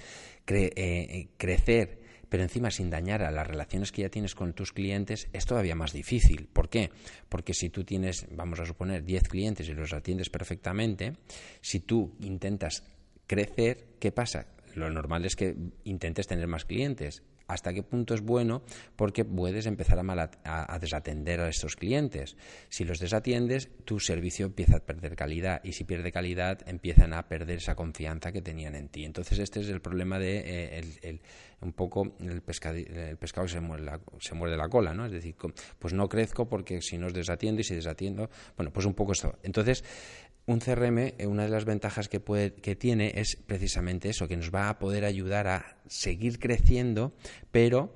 [0.46, 5.28] eh, crecer, pero encima sin dañar a las relaciones que ya tienes con tus clientes,
[5.32, 6.48] es todavía más difícil.
[6.52, 6.90] ¿Por qué?
[7.28, 11.14] Porque si tú tienes, vamos a suponer, 10 clientes y los atiendes perfectamente,
[11.60, 12.84] si tú intentas
[13.26, 14.46] crecer, ¿qué pasa?
[14.74, 18.62] Lo normal es que intentes tener más clientes hasta qué punto es bueno
[18.96, 22.36] porque puedes empezar a, desatender a estos clientes.
[22.68, 27.28] Si los desatiendes, tu servicio empieza a perder calidad y si pierde calidad, empiezan a
[27.28, 29.04] perder esa confianza que tenían en ti.
[29.04, 30.42] Entonces este es el problema de
[31.02, 31.20] eh,
[31.60, 35.06] un poco el, pescado, el pescado se muerde, la, se la cola, ¿no?
[35.06, 35.34] Es decir,
[35.78, 39.12] pues no crezco porque si no os desatiendo y si desatiendo, bueno, pues un poco
[39.12, 39.38] esto.
[39.42, 39.84] Entonces,
[40.50, 44.36] un CRM, eh, una de las ventajas que, puede, que tiene es precisamente eso, que
[44.36, 47.12] nos va a poder ayudar a seguir creciendo,
[47.52, 47.94] pero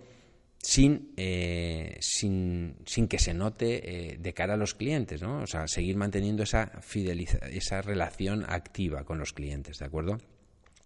[0.59, 5.43] sin, eh, sin, sin, que se note eh, de cara a los clientes, ¿no?
[5.43, 10.19] O sea, seguir manteniendo esa, fideliza esa relación activa con los clientes, ¿de acuerdo?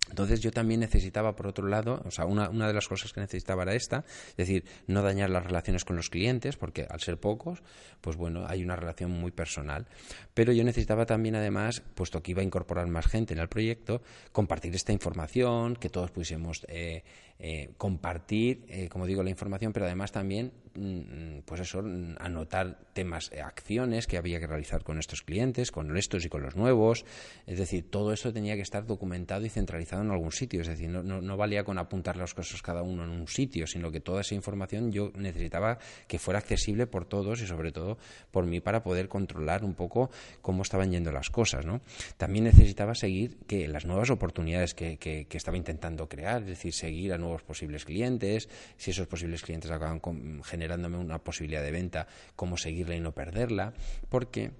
[0.09, 3.21] Entonces yo también necesitaba, por otro lado, o sea, una, una, de las cosas que
[3.21, 7.18] necesitaba era esta, es decir, no dañar las relaciones con los clientes, porque al ser
[7.18, 7.62] pocos,
[8.01, 9.87] pues bueno, hay una relación muy personal.
[10.35, 14.03] Pero yo necesitaba también, además, puesto que iba a incorporar más gente en el proyecto,
[14.33, 17.05] compartir esta información, que todos pudiésemos eh,
[17.40, 21.79] eh, compartir, eh, como digo, la información, pero además también, mm, pues eso,
[22.18, 26.42] anotar temas, eh, acciones que había que realizar con estos clientes, con estos y con
[26.42, 27.05] los nuevos.
[27.46, 30.62] Es decir, todo eso tenía que estar documentado y centralizado en algún sitio.
[30.62, 33.92] Es decir, no, no, valía con apuntar las cosas cada uno en un sitio, sino
[33.92, 37.98] que toda esa información yo necesitaba que fuera accesible por todos y sobre todo
[38.33, 40.11] por mí para poder controlar un poco
[40.42, 41.64] cómo estaban yendo las cosas.
[41.64, 41.83] ¿no?
[42.16, 46.74] También necesitaba seguir que las nuevas oportunidades que, que, que estaba intentando crear, es decir,
[46.74, 50.01] seguir a nuevos posibles clientes, si esos posibles clientes acaban
[50.45, 53.75] generándome una posibilidad de venta, cómo seguirla y no perderla,
[54.09, 54.53] porque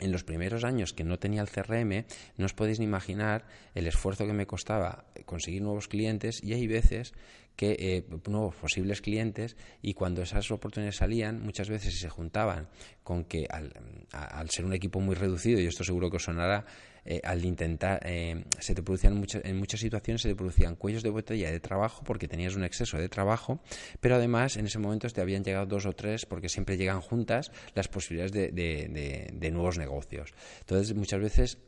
[0.00, 2.04] en los primeros años que no tenía el CRM,
[2.36, 6.66] no os podéis ni imaginar el esfuerzo que me costaba conseguir nuevos clientes y hay
[6.66, 7.12] veces
[7.54, 12.68] que eh, nuevos posibles clientes y cuando esas oportunidades salían, muchas veces se juntaban
[13.02, 13.74] con que al,
[14.12, 16.64] al ser un equipo muy reducido, y esto seguro que os sonará,
[17.04, 21.02] eh, al intentar, eh, se te producían muchas, en muchas situaciones se te producían cuellos
[21.02, 23.60] de botella de trabajo porque tenías un exceso de trabajo,
[24.00, 27.52] pero además en ese momento te habían llegado dos o tres porque siempre llegan juntas
[27.74, 30.32] las posibilidades de, de, de nuevos negocios.
[30.60, 31.58] Entonces muchas veces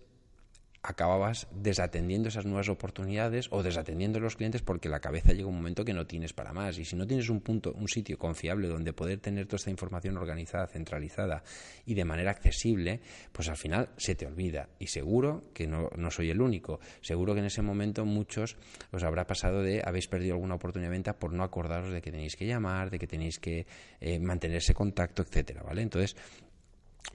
[0.83, 5.55] acababas desatendiendo esas nuevas oportunidades o desatendiendo a los clientes porque la cabeza llega un
[5.55, 6.79] momento que no tienes para más.
[6.79, 10.17] Y si no tienes un punto, un sitio confiable donde poder tener toda esta información
[10.17, 11.45] organizada, centralizada
[11.87, 14.69] y de manera accesible, pues al final se te olvida.
[14.81, 16.81] Y seguro que no, no soy el único.
[17.01, 18.57] Seguro que en ese momento muchos
[18.91, 22.11] os habrá pasado de habéis perdido alguna oportunidad de venta por no acordaros de que
[22.11, 23.67] tenéis que llamar, de que tenéis que
[24.01, 25.83] eh, mantener ese contacto, etcétera, ¿vale?
[25.83, 26.17] Entonces,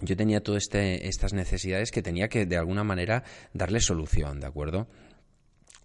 [0.01, 3.23] yo tenía todas este, estas necesidades que tenía que de alguna manera
[3.53, 4.87] darle solución, ¿de acuerdo?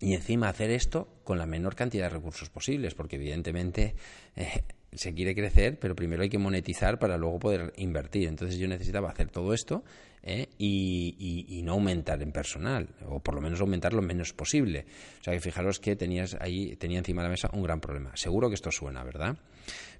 [0.00, 3.94] Y encima hacer esto con la menor cantidad de recursos posibles, porque evidentemente
[4.34, 8.28] eh, se quiere crecer, pero primero hay que monetizar para luego poder invertir.
[8.28, 9.84] Entonces yo necesitaba hacer todo esto
[10.22, 10.48] ¿eh?
[10.58, 14.84] y, no aumentar en personal, o por lo menos aumentar lo menos posible.
[15.20, 18.10] O sea que fijaros que tenías ahí, tenía encima de la mesa un gran problema.
[18.16, 19.36] Seguro que esto suena, ¿verdad?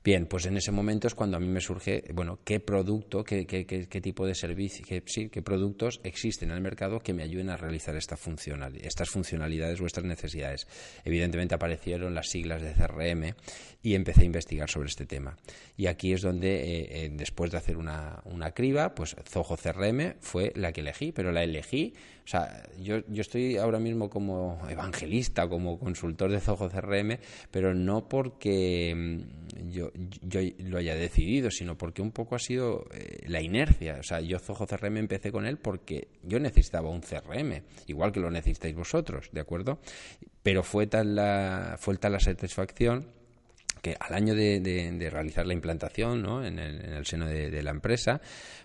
[0.05, 3.47] Bien, pues en ese momento es cuando a mí me surge, bueno, qué producto, qué,
[3.47, 7.23] qué, qué, tipo de servicio, qué, sí, qué productos existen en el mercado que me
[7.23, 10.67] ayuden a realizar esta funcional, estas funcionalidades o estas necesidades.
[11.05, 13.37] Evidentemente aparecieron las siglas de CRM
[13.81, 15.37] y empecé a investigar sobre este tema.
[15.77, 20.12] Y aquí es donde, eh, eh, después de hacer una, una criba, pues Zoho CRM
[20.21, 21.95] fue la que elegí, pero la elegí
[22.25, 27.19] o sea, yo, yo estoy ahora mismo como evangelista, como consultor de Zoho CRM,
[27.51, 29.91] pero no porque mm, yo,
[30.23, 33.97] yo lo haya decidido, sino porque un poco ha sido eh, la inercia.
[33.99, 38.21] O sea, yo Zoho CRM empecé con él porque yo necesitaba un CRM, igual que
[38.21, 39.81] lo necesitáis vosotros, ¿de acuerdo?
[40.45, 43.22] Pero fue tal la, fue tal la satisfacción
[43.83, 46.45] que al año de, de, realizar la implantación ¿no?
[46.45, 48.21] en, el, en el seno de, la empresa,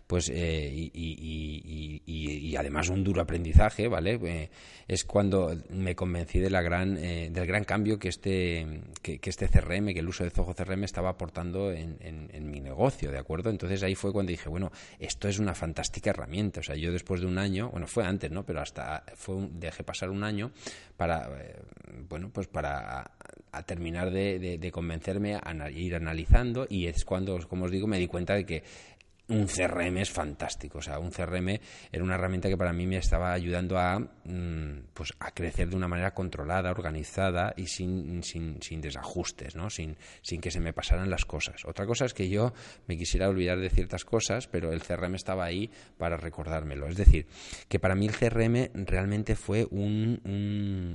[0.06, 4.20] pues eh, y, además un duro aprendizaje, ¿vale?
[4.24, 4.50] Eh,
[4.88, 8.66] es cuando me convencí de la gran, eh, del gran cambio que este,
[9.02, 12.50] que, que, este CRM, que el uso de Zoho CRM estaba aportando en, en, en,
[12.50, 13.50] mi negocio, ¿de acuerdo?
[13.50, 16.62] Entonces ahí fue cuando dije, bueno, esto es una fantástica herramienta.
[16.62, 18.46] O sea, yo después de un año, bueno, fue antes, ¿no?
[18.46, 20.52] Pero hasta fue un, dejé pasar un año
[20.98, 21.30] para,
[22.10, 23.12] bueno, pues para
[23.52, 27.88] a terminar de, de, de convencerme a ir analizando y es cuando, como os digo,
[27.88, 28.64] me di cuenta de que
[29.30, 30.78] un CRM es fantástico.
[30.78, 31.60] O sea, un CRM
[31.92, 35.76] era una herramienta que para mí me estaba ayudando a, mm, pues, a crecer de
[35.76, 39.70] una manera controlada, organizada y sin, sin, sin desajustes, ¿no?
[39.70, 41.66] Sin, sin que se me pasaran las cosas.
[41.66, 42.54] Otra cosa es que yo
[42.88, 46.88] me quisiera olvidar de ciertas cosas, pero el CRM estaba ahí para recordármelo.
[46.88, 47.28] Es decir,
[47.68, 50.22] que para mí el CRM realmente fue un,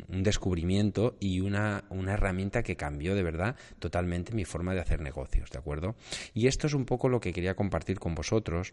[0.09, 5.01] un, descubrimiento y una, una herramienta que cambió de verdad totalmente mi forma de hacer
[5.01, 5.97] negocios, ¿de acuerdo?
[6.33, 8.73] Y esto es un poco lo que quería compartir con vosotros vosotros,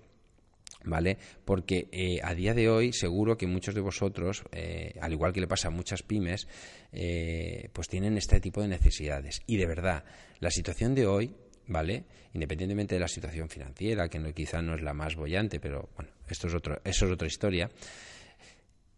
[0.86, 1.18] ¿vale?
[1.44, 5.42] Porque eh, a día de hoy seguro que muchos de vosotros, eh, al igual que
[5.42, 6.48] le pasa a muchas pymes,
[6.94, 9.42] eh, pues tienen este tipo de necesidades.
[9.48, 10.04] Y de verdad,
[10.40, 11.34] la situación de hoy,
[11.66, 12.04] ¿vale?
[12.36, 16.12] Independientemente de la situación financiera, que no, quizá no es la más bollante, pero bueno,
[16.28, 17.72] esto es otro, eso es otra historia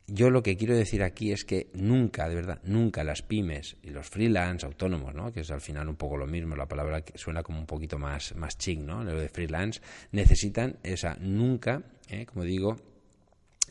[0.07, 3.89] yo lo que quiero decir aquí es que nunca, de verdad, nunca las pymes y
[3.91, 5.31] los freelance, autónomos, ¿no?
[5.31, 7.97] que es al final un poco lo mismo, la palabra que suena como un poquito
[7.97, 9.03] más, más chic, ¿no?
[9.03, 12.25] lo de freelance, necesitan esa, nunca, ¿eh?
[12.25, 12.77] como digo,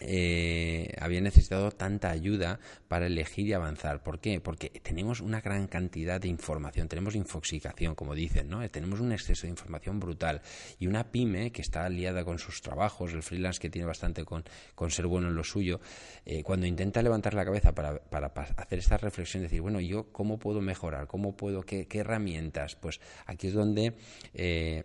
[0.01, 2.59] eh, había necesitado tanta ayuda
[2.89, 4.03] para elegir y avanzar.
[4.03, 4.41] ¿Por qué?
[4.41, 8.69] Porque tenemos una gran cantidad de información, tenemos infoxicación, como dicen, ¿no?
[8.71, 10.43] Tenemos un exceso de información brutal.
[10.79, 14.45] Y una pyme que está aliada con sus trabajos, el freelance que tiene bastante con,
[14.75, 15.81] con ser bueno en lo suyo,
[16.25, 20.39] eh, cuando intenta levantar la cabeza para, para, hacer esta reflexión, decir, bueno, yo cómo
[20.39, 23.95] puedo mejorar, cómo puedo, qué, qué herramientas, pues aquí es donde...
[24.35, 24.85] Eh,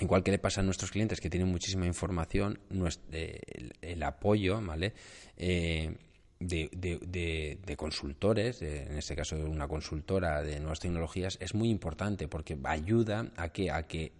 [0.00, 2.60] Igual que le pasa a nuestros clientes que tienen muchísima información,
[3.12, 3.40] eh,
[3.80, 4.94] el, apoyo, ¿vale?
[5.36, 5.96] Eh,
[6.40, 12.28] de, de, consultores, en este caso de una consultora de nuevas tecnologías, es muy importante
[12.28, 14.12] porque ayuda a que, a que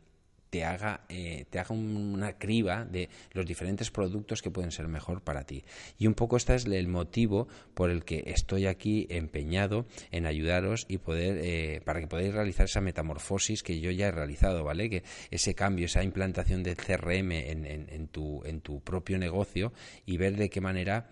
[0.51, 5.23] te haga, eh, te haga una criba de los diferentes productos que pueden ser mejor
[5.23, 5.65] para ti.
[5.99, 10.87] Y un poco este es el motivo por el que estoy aquí empeñado en ayudaros
[10.89, 14.91] y poder, eh, para que podáis realizar esa metamorfosis que yo ya he realizado, ¿vale?
[14.91, 19.73] Que ese cambio, esa implantación del CRM en, en, tu, en tu propio negocio
[20.07, 21.09] y ver de qué manera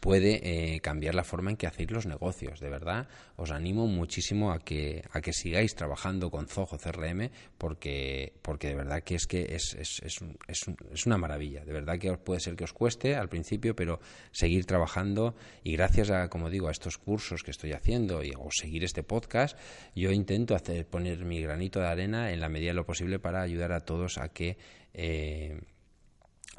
[0.00, 2.60] puede eh, cambiar la forma en que hacéis los negocios.
[2.60, 8.32] De verdad, os animo muchísimo a que, a que sigáis trabajando con Zoho CRM porque,
[8.42, 11.64] porque de verdad que es que es, es, es, es, una maravilla.
[11.64, 14.00] De verdad que puede ser que os cueste al principio, pero
[14.32, 18.48] seguir trabajando y gracias a, como digo, a estos cursos que estoy haciendo y, o
[18.50, 19.58] seguir este podcast,
[19.94, 23.42] yo intento hacer, poner mi granito de arena en la medida de lo posible para
[23.42, 24.56] ayudar a todos a que...
[24.94, 25.60] Eh,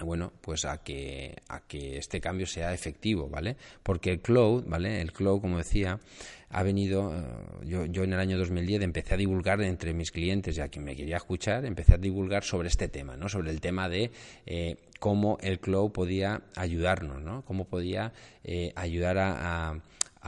[0.03, 3.57] bueno, pues a que, a que este cambio sea efectivo, ¿vale?
[3.83, 5.01] Porque el cloud, ¿vale?
[5.01, 5.99] El cloud, como decía,
[6.49, 7.23] ha venido, eh,
[7.65, 10.85] yo, yo en el año 2010 empecé a divulgar entre mis clientes y a quien
[10.85, 13.29] me quería escuchar, empecé a divulgar sobre este tema, ¿no?
[13.29, 14.11] Sobre el tema de
[14.45, 17.43] eh, cómo el cloud podía ayudarnos, ¿no?
[17.45, 19.81] Cómo podía eh, ayudar a a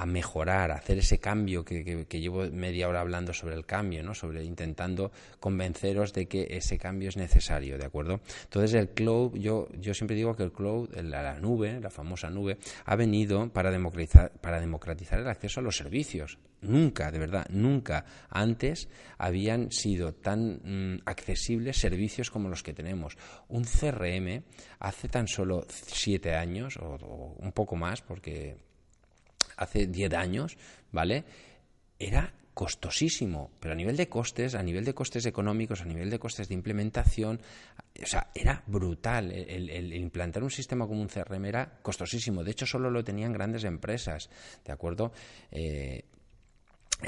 [0.05, 4.13] mejorar, a hacer ese cambio que, que, llevo media hora hablando sobre el cambio, ¿no?
[4.13, 8.19] sobre intentando convenceros de que ese cambio es necesario, ¿de acuerdo?
[8.43, 12.29] Entonces el cloud, yo, yo siempre digo que el cloud, la, la nube, la famosa
[12.29, 16.39] nube, ha venido para democratizar, para democratizar el acceso a los servicios.
[16.61, 23.17] Nunca, de verdad, nunca antes habían sido tan mm, accesibles servicios como los que tenemos.
[23.49, 24.43] Un CRM
[24.79, 28.55] hace tan solo siete años, o un poco más, porque
[29.57, 30.57] hace 10 años,
[30.91, 31.23] ¿vale?
[31.99, 36.19] Era costosísimo, pero a nivel de costes, a nivel de costes económicos, a nivel de
[36.19, 37.41] costes de implementación,
[38.01, 39.31] o sea, era brutal.
[39.31, 42.43] El, implantar un sistema como un CRM era costosísimo.
[42.43, 44.29] De hecho, solo lo tenían grandes empresas,
[44.63, 45.11] ¿de acuerdo?
[45.51, 46.03] Eh,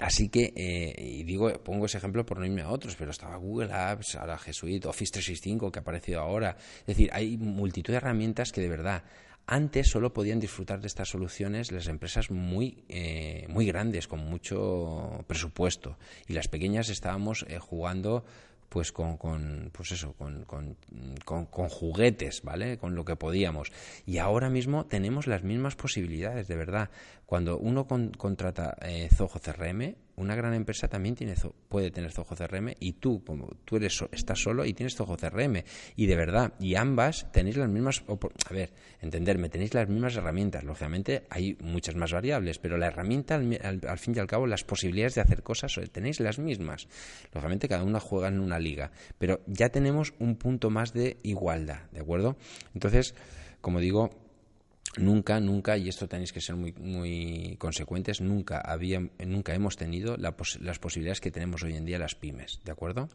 [0.02, 3.36] así que, eh, y digo, pongo ese ejemplo por no irme a otros, pero estaba
[3.38, 6.58] Google Apps, ahora G Suite, Office 365 que ha aparecido ahora.
[6.80, 9.04] Es decir, hay multitud de herramientas que de verdad
[9.48, 15.24] antes solo podían disfrutar de estas soluciones las empresas muy, eh, muy grandes, con mucho
[15.28, 15.98] presupuesto.
[16.28, 18.26] Y las pequeñas estábamos eh, jugando
[18.70, 20.76] pues con, con pues eso con, con,
[21.24, 23.72] con, juguetes vale con lo que podíamos.
[24.06, 26.90] Y ahora mismo tenemos las mismas posibilidades de verdad.
[27.26, 31.36] Cuando uno contrata eh, Zoho CRM una gran empresa también tiene,
[31.67, 35.63] puede tener Zoho CRM y tú, como tú eres, estás solo y tienes Zoho CRM.
[35.95, 40.63] Y de verdad, y ambas tenéis las mismas, a ver, entenderme, tenéis las mismas herramientas.
[40.63, 45.15] Lógicamente hay muchas más variables, pero la herramienta, al, fin y al cabo, las posibilidades
[45.15, 46.88] de hacer cosas tenéis las mismas.
[47.34, 51.89] Lógicamente cada una juega en una liga, pero ya tenemos un punto más de igualdad,
[51.91, 52.38] ¿de acuerdo?
[52.73, 53.15] Entonces,
[53.62, 54.12] como digo,
[54.98, 60.16] Nunca, nunca, y esto tenéis que ser muy, muy consecuentes, nunca, había, nunca hemos tenido
[60.18, 63.10] las posibilidades que tenemos hoy en día las pymes, ¿de acuerdo?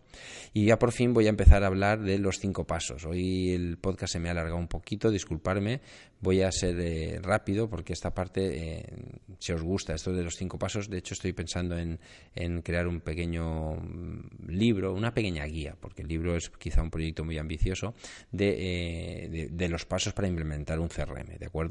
[0.53, 3.07] Y ya por fin voy a empezar a hablar de los cinco pasos.
[3.07, 5.81] Hoy el podcast se me ha alargado un poquito, disculparme,
[6.21, 8.85] voy a ser eh, rápido porque esta parte, eh,
[9.39, 11.99] si os gusta esto de los cinco pasos, de hecho estoy pensando en,
[12.35, 16.91] en crear un pequeño mm, libro, una pequeña guía, porque el libro es quizá un
[16.91, 17.95] proyecto muy ambicioso,
[18.33, 21.70] de, eh, de los pasos para implementar un CRM, ¿de acuerdo?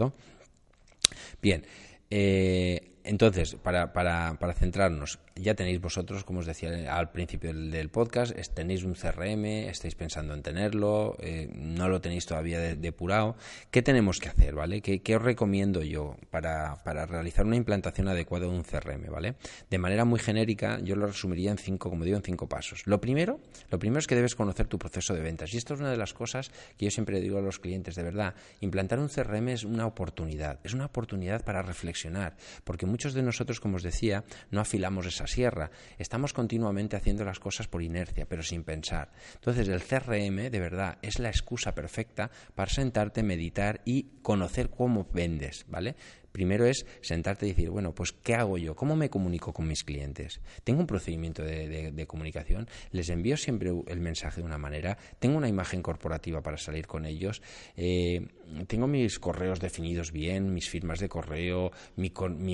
[1.42, 1.66] Bien,
[2.10, 7.90] eh, entonces, para, para, para, centrarnos, ya tenéis vosotros, como os decía al principio del,
[7.90, 13.36] podcast, tenéis un CRM, estáis pensando en tenerlo, eh, no lo tenéis todavía depurado.
[13.72, 14.82] ¿Qué tenemos que hacer, vale?
[14.82, 19.36] ¿Qué, os recomiendo yo para, para, realizar una implantación adecuada de un CRM, vale?
[19.70, 22.86] De manera muy genérica, yo lo resumiría en cinco, como digo, en cinco pasos.
[22.86, 25.54] Lo primero, lo primero es que debes conocer tu proceso de ventas.
[25.54, 28.04] Y esto es una de las cosas que yo siempre digo a los clientes, de
[28.04, 33.24] verdad, implantar un CRM es una oportunidad, es una oportunidad para reflexionar, porque muchos de
[33.24, 35.72] nosotros, como os decía, no afilamos esa sierra.
[35.98, 39.12] Estamos continuamente haciendo las cosas por inercia, pero sin pensar.
[39.36, 45.08] Entonces, el CRM, de verdad, es la excusa perfecta para sentarte, meditar y conocer cómo
[45.14, 45.96] vendes, ¿vale?
[46.40, 48.74] Primero es sentarte y decir, bueno, pues ¿qué hago yo?
[48.74, 50.40] ¿Cómo me comunico con mis clientes?
[50.64, 52.70] ¿Tengo un procedimiento de, comunicación?
[52.92, 54.98] ¿Les envío siempre el mensaje de una manera?
[55.20, 57.42] ¿Tengo una imagen corporativa para salir con ellos?
[57.76, 58.26] Eh,
[58.68, 60.54] ¿Tengo mis correos definidos bien?
[60.54, 61.72] ¿Mis firmas de correo?
[61.98, 62.10] Mi,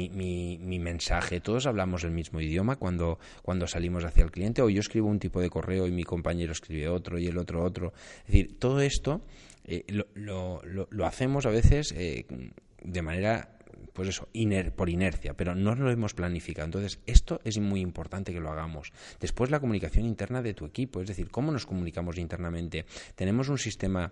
[0.09, 1.39] mi, mi, mensaje?
[1.39, 4.63] ¿Todos hablamos el mismo idioma cuando, cuando salimos hacia el cliente?
[4.63, 7.63] ¿O yo escribo un tipo de correo y mi compañero escribe otro y el otro
[7.63, 7.93] otro?
[8.21, 9.21] Es decir, todo esto
[9.63, 9.85] eh,
[10.15, 12.25] lo, lo, hacemos a veces eh,
[12.83, 13.54] de manera
[13.95, 14.27] pues eso,
[14.75, 16.65] por inercia, pero no lo hemos planificado.
[16.65, 18.91] Entonces, esto es muy importante que lo hagamos.
[19.21, 22.85] Después, la comunicación interna de tu equipo, es decir, cómo nos comunicamos internamente.
[23.15, 24.11] Tenemos un sistema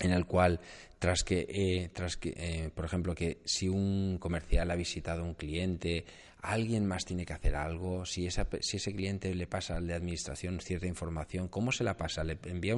[0.00, 0.58] en el cual
[0.98, 6.04] tras que, eh, tras que por ejemplo, que si un comercial ha visitado un cliente,
[6.46, 10.60] alguien más tiene que hacer algo, si, esa, ese cliente le pasa al de administración
[10.60, 12.22] cierta información, ¿cómo se la pasa?
[12.24, 12.76] ¿Le, envía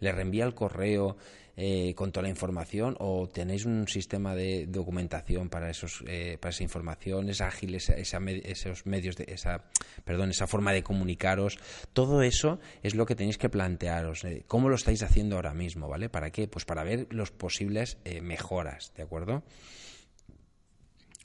[0.00, 1.16] le reenvía el correo
[1.56, 6.50] eh, con toda la información o tenéis un sistema de documentación para, esos, eh, para
[6.50, 7.28] esa información?
[7.28, 9.64] ¿Es ágil esa, esos medios, de, esa,
[10.04, 11.58] perdón, esa forma de comunicaros?
[11.92, 14.24] Todo eso es lo que tenéis que plantearos.
[14.24, 15.88] Eh, ¿Cómo lo estáis haciendo ahora mismo?
[15.88, 16.08] ¿Vale?
[16.08, 16.46] ¿Para qué?
[16.46, 19.42] Pues para ver los posibles mejoras, ¿de acuerdo?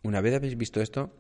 [0.02, 1.14] Una vez habéis visto esto,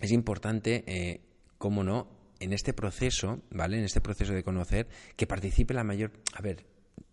[0.00, 1.20] es importante, eh,
[1.58, 2.08] cómo no,
[2.40, 3.78] en este proceso, ¿vale?
[3.78, 6.64] En este proceso de conocer, que participe la mayor, a ver,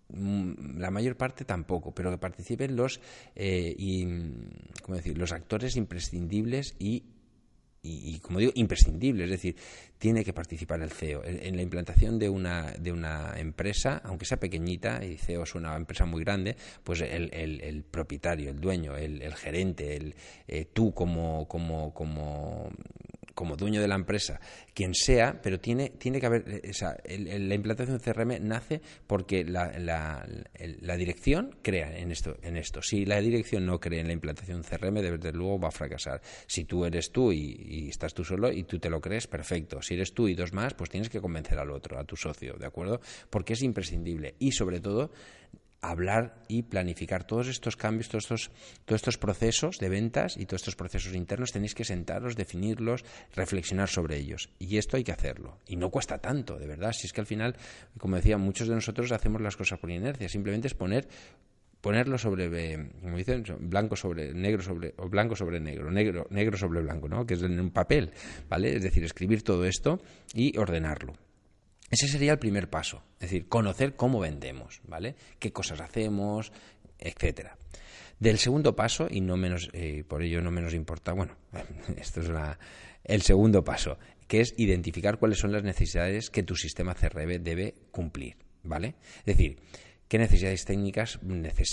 [0.09, 3.01] mm, la mayor parte tampoco, pero que participen los,
[3.35, 3.75] eh,
[4.83, 5.17] ¿cómo decir?
[5.17, 7.03] los actores imprescindibles y
[7.85, 9.25] y, como digo, imprescindible.
[9.25, 9.55] Es decir,
[9.97, 11.23] tiene que participar el CEO.
[11.23, 15.75] En, la implantación de una, de una empresa, aunque sea pequeñita, y CEO es una
[15.75, 20.15] empresa muy grande, pues el, el, propietario, el dueño, el, gerente, el,
[20.47, 22.71] eh, tú como, como, como
[23.35, 24.39] como dueño de la empresa,
[24.73, 29.77] quien sea, pero tiene, tiene que haber, esa, la implantación de CRM nace porque la,
[29.77, 32.81] la, dirección crea en esto, en esto.
[32.81, 36.21] Si la dirección no cree en la implantación de CRM, desde luego va a fracasar.
[36.47, 39.81] Si tú eres tú y, estás tú solo y tú te lo crees, perfecto.
[39.81, 42.55] Si eres tú y dos más, pues tienes que convencer al otro, a tu socio,
[42.57, 43.01] ¿de acuerdo?
[43.29, 44.35] Porque es imprescindible.
[44.39, 45.11] Y sobre todo,
[45.81, 48.51] hablar y planificar todos estos cambios, todos estos,
[48.85, 53.05] todos estos procesos de ventas y todos estos procesos internos, tenéis que sentaros, definirlos,
[53.35, 54.49] reflexionar sobre ellos.
[54.59, 55.59] Y esto hay que hacerlo.
[55.67, 56.91] Y no cuesta tanto, de verdad.
[56.91, 57.55] Si es que al final,
[57.97, 60.29] como decía, muchos de nosotros hacemos las cosas por inercia.
[60.29, 61.07] Simplemente es poner
[61.85, 66.57] ponerlo sobre, eh, como dicen, blanco sobre negro sobre, o blanco sobre negro, negro, negro
[66.57, 67.27] sobre blanco, ¿no?
[67.27, 68.09] Que es en un papel,
[68.49, 68.75] ¿vale?
[68.75, 70.01] Es decir, escribir todo esto
[70.33, 71.13] y ordenarlo.
[71.95, 75.15] Ese sería el primer paso, es decir, conocer cómo vendemos, ¿vale?
[75.39, 76.51] Qué cosas hacemos,
[76.99, 77.57] etcétera.
[78.19, 81.37] Del segundo paso, y no menos, eh, por ello no menos importa, bueno,
[81.97, 82.29] esto es
[83.05, 87.75] el segundo paso, que es identificar cuáles son las necesidades que tu sistema CRB debe
[87.91, 88.95] cumplir, ¿vale?
[89.19, 89.55] Es decir,
[90.09, 91.17] qué necesidades técnicas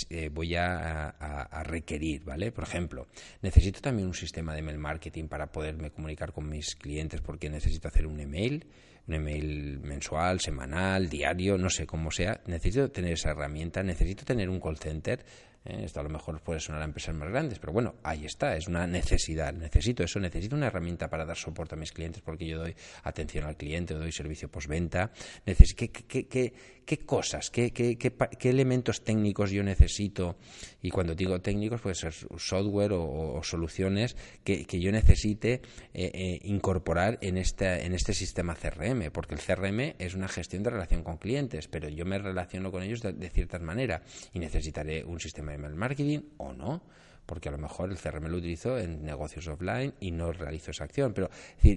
[0.09, 2.53] eh, voy a, a, requerir, ¿vale?
[2.53, 3.07] Por ejemplo,
[3.41, 7.89] necesito también un sistema de email marketing para poderme comunicar con mis clientes porque necesito
[7.89, 8.65] hacer un email,
[9.07, 14.49] un email mensual, semanal, diario, no sé cómo sea, necesito tener esa herramienta, necesito tener
[14.49, 15.25] un call center.
[15.65, 18.55] Eh, esto a lo mejor puede sonar a empresas más grandes, pero bueno, ahí está,
[18.57, 19.53] es una necesidad.
[19.53, 23.45] Necesito eso, necesito una herramienta para dar soporte a mis clientes porque yo doy atención
[23.45, 25.11] al cliente, doy servicio postventa.
[25.45, 26.53] ¿Qué, qué, qué,
[26.85, 30.37] qué, cosas, qué, qué, qué, elementos técnicos yo necesito?
[30.81, 35.61] Y cuando digo técnicos, puede ser software o, soluciones que, yo necesite
[35.93, 40.63] eh, eh, incorporar en este, en este sistema CRM, porque el CRM es una gestión
[40.63, 44.01] de relación con clientes, pero yo me relaciono con ellos de, de cierta manera
[44.33, 46.81] y necesitaré un sistema email marketing o no
[47.25, 50.83] porque a lo mejor el CRM lo utilizo en negocios offline y no realizo esa
[50.83, 51.13] acción.
[51.13, 51.29] Pero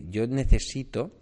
[0.09, 1.13] yo necesito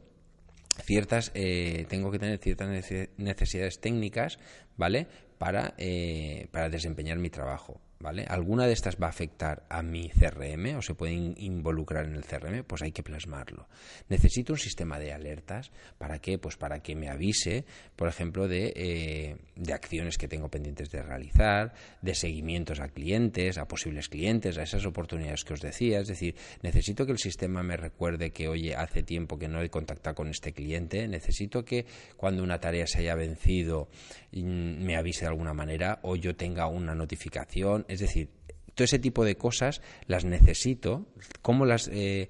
[0.83, 2.69] ciertas, eh, tengo que tener ciertas
[3.17, 4.39] necesidades técnicas,
[4.77, 5.07] ¿vale?
[5.39, 7.81] Para, eh, para desempeñar mi trabajo.
[8.05, 8.27] ¿Vale?
[8.29, 12.25] ¿Alguna de estas va a afectar a mi CRM o se puede involucrar en el
[12.25, 12.63] CRM?
[12.65, 13.67] Pues hay que plasmarlo.
[14.11, 15.73] Necesito un sistema de alertas.
[15.97, 16.37] ¿Para qué?
[16.37, 17.65] Pues para que me avise,
[17.97, 23.57] por ejemplo, de, eh, de acciones que tengo pendientes de realizar, de seguimientos a clientes,
[23.57, 26.01] a posibles clientes, a esas oportunidades que os decía.
[26.01, 29.71] Es decir, necesito que el sistema me recuerde que, oye, hace tiempo que no he
[29.71, 31.09] contactado con este cliente.
[31.09, 31.87] Necesito que
[32.19, 33.89] cuando una tarea se haya vencido
[34.33, 38.29] mm, me avise de alguna manera o yo tenga una notificación es decir,
[38.75, 41.07] todo ese tipo de cosas las necesito.
[41.43, 42.29] ¿Cómo las, eh,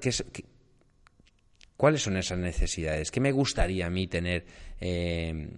[0.00, 0.12] qué,
[1.76, 3.10] ¿Cuáles son esas necesidades?
[3.10, 4.44] ¿Qué me gustaría a mí tener
[4.80, 5.48] eh,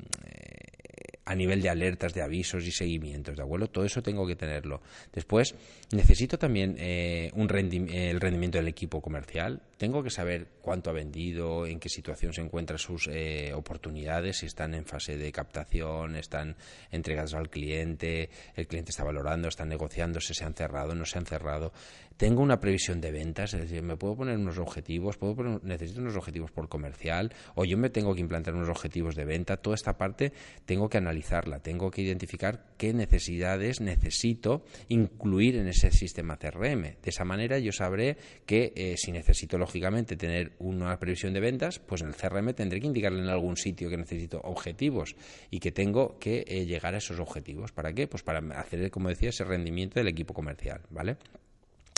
[1.25, 3.69] a nivel de alertas, de avisos y seguimientos, ¿de acuerdo?
[3.69, 4.83] Todo eso tengo que tenerlo.
[5.13, 5.55] Después,
[5.93, 9.63] necesito también eh, un el rendimiento del equipo comercial.
[9.77, 14.47] Tengo que saber cuánto ha vendido, en qué situación se encuentran sus eh, oportunidades, si
[14.47, 16.57] están en fase de captación, están
[16.91, 21.19] entregados al cliente, el cliente está valorando, están negociando, si se han cerrado, no se
[21.19, 21.73] han cerrado.
[22.17, 26.17] Tengo una previsión de ventas, es decir, me puedo poner unos objetivos, puedo necesito unos
[26.17, 29.57] objetivos por comercial, o yo me tengo que implantar unos objetivos de venta.
[29.57, 30.33] Toda esta parte
[30.65, 36.83] tengo que analizarla, tengo que identificar qué necesidades necesito incluir en ese sistema CRM.
[36.83, 38.17] De esa manera yo sabré
[38.47, 42.81] que eh, si necesito lógicamente tener una previsión de ventas, pues en el CRM tendré
[42.81, 45.17] que indicarle en algún sitio que necesito objetivos
[45.51, 47.73] y que tengo que eh, llegar a esos objetivos.
[47.73, 48.07] ¿Para qué?
[48.07, 51.17] Pues para hacer, como decía, ese rendimiento del equipo comercial, ¿vale?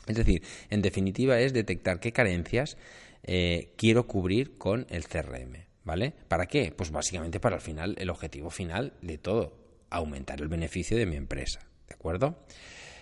[0.07, 2.77] Es decir, en definitiva es detectar qué carencias
[3.23, 6.13] eh, quiero cubrir con el CRM, ¿vale?
[6.29, 6.73] ¿Para qué?
[6.77, 9.57] Pues básicamente para el final, el objetivo final de todo,
[9.89, 12.45] aumentar el beneficio de mi empresa, ¿de acuerdo?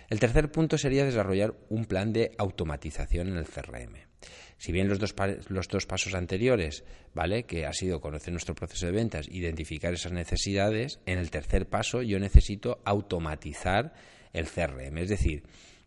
[0.09, 3.95] El tercer punto sería desarrollar un plan de automatización en el CRM.
[4.57, 5.13] Si bien los dos,
[5.49, 6.83] los dos pasos anteriores,
[7.13, 7.43] ¿vale?
[7.43, 12.01] Que ha sido conocer nuestro proceso de ventas, identificar esas necesidades, en el tercer paso
[12.01, 13.93] yo necesito automatizar
[14.31, 15.43] el CRM, es decir,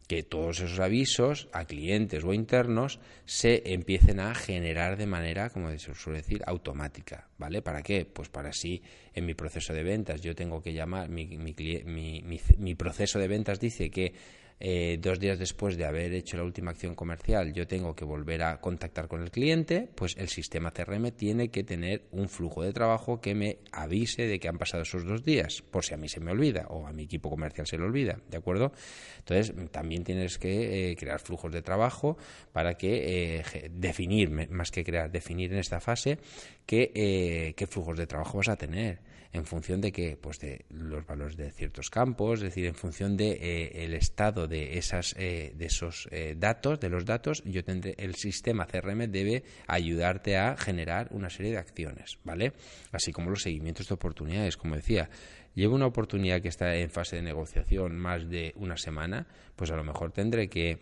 [0.06, 5.70] que todos esos avisos a clientes o internos se empiecen a generar de manera, como
[5.76, 7.60] se suele decir, automática, ¿vale?
[7.60, 8.04] ¿Para qué?
[8.04, 8.82] Pues para así
[9.14, 11.54] en mi proceso de ventas yo tengo que llamar, mi, mi,
[11.84, 14.14] mi, mi proceso de ventas dice que
[14.58, 18.42] eh, dos días después de haber hecho la última acción comercial yo tengo que volver
[18.42, 22.72] a contactar con el cliente, pues el sistema CRM tiene que tener un flujo de
[22.72, 26.08] trabajo que me avise de que han pasado esos dos días, por si a mí
[26.08, 28.72] se me olvida o a mi equipo comercial se le olvida, ¿de acuerdo?
[29.18, 32.16] Entonces también tienes que eh, crear flujos de trabajo
[32.52, 36.18] para que eh, definir, más que crear, definir en esta fase
[36.64, 39.00] qué, qué flujos de trabajo vas a tener
[39.36, 43.16] en función de que pues de los valores de ciertos campos, es decir, en función
[43.16, 47.62] de eh, el estado de esas eh, de esos eh, datos, de los datos, yo
[47.62, 52.54] tendré el sistema CRM debe ayudarte a generar una serie de acciones, ¿vale?
[52.92, 55.10] Así como los seguimientos de oportunidades, como decía,
[55.54, 59.76] llevo una oportunidad que está en fase de negociación más de una semana, pues a
[59.76, 60.78] lo mejor tendré que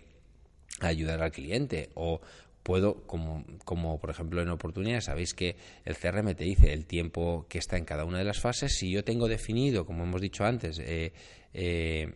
[0.80, 2.20] ayudar al cliente o
[2.64, 5.54] puedo, como, como por ejemplo en oportunidades, sabéis que
[5.84, 8.74] el CRM te dice el tiempo que está en cada una de las fases.
[8.76, 11.12] Si yo tengo definido, como hemos dicho antes, eh,
[11.52, 12.12] eh,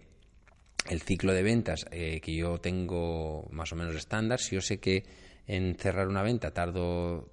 [0.89, 4.81] el ciclo de ventas eh, que yo tengo más o menos estándar, si yo sé
[4.81, 5.05] que
[5.47, 7.29] en cerrar una venta tardo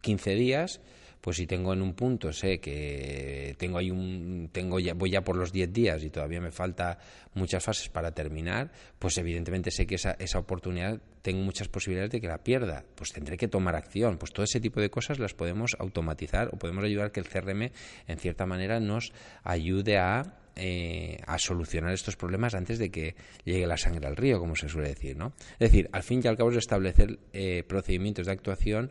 [0.00, 0.80] 15 días,
[1.20, 5.22] pues si tengo en un punto, sé que tengo ahí un, tengo ya, voy ya
[5.22, 6.98] por los 10 días y todavía me falta
[7.34, 12.20] muchas fases para terminar, pues evidentemente sé que esa, esa oportunidad tengo muchas posibilidades de
[12.20, 15.34] que la pierda, pues tendré que tomar acción, pues todo ese tipo de cosas las
[15.34, 17.70] podemos automatizar o podemos ayudar que el CRM
[18.06, 19.12] en cierta manera nos
[19.44, 23.14] ayude a eh, a solucionar estos problemas antes de que
[23.44, 25.32] llegue la sangre al río, como se suele decir, ¿no?
[25.58, 28.90] Es decir, al fin y al cabo es establecer eh, procedimientos de actuación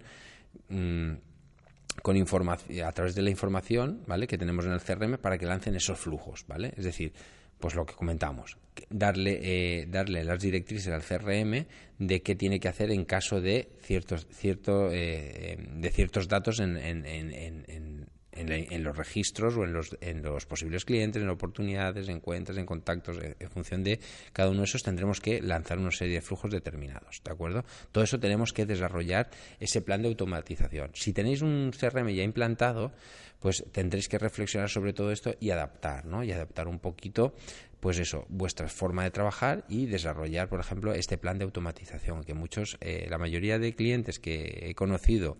[0.69, 1.11] mm,
[2.01, 4.27] con a través de la información ¿vale?
[4.27, 6.45] que tenemos en el CRM para que lancen esos flujos.
[6.47, 6.73] ¿vale?
[6.77, 7.13] Es decir,
[7.59, 8.57] pues lo que comentamos,
[8.89, 11.65] darle, eh, darle las directrices al CRM
[11.97, 16.77] de qué tiene que hacer en caso de ciertos, cierto, eh, de ciertos datos en,
[16.77, 18.09] en, en, en,
[18.47, 23.17] los registros o en los, en los posibles clientes, en oportunidades, en cuentas, en contactos,
[23.21, 23.99] en función de
[24.33, 27.65] cada uno de esos tendremos que lanzar una serie de flujos determinados, ¿de acuerdo?
[27.91, 29.29] Todo eso tenemos que desarrollar
[29.59, 30.91] ese plan de automatización.
[30.93, 32.91] Si tenéis un CRM ya implantado,
[33.39, 36.23] pues tendréis que reflexionar sobre todo esto y adaptar, ¿no?
[36.23, 37.33] Y adaptar un poquito
[37.79, 42.33] pues eso, vuestra forma de trabajar y desarrollar, por ejemplo, este plan de automatización, que
[42.33, 45.37] muchos, eh, la mayoría de clientes que he conocido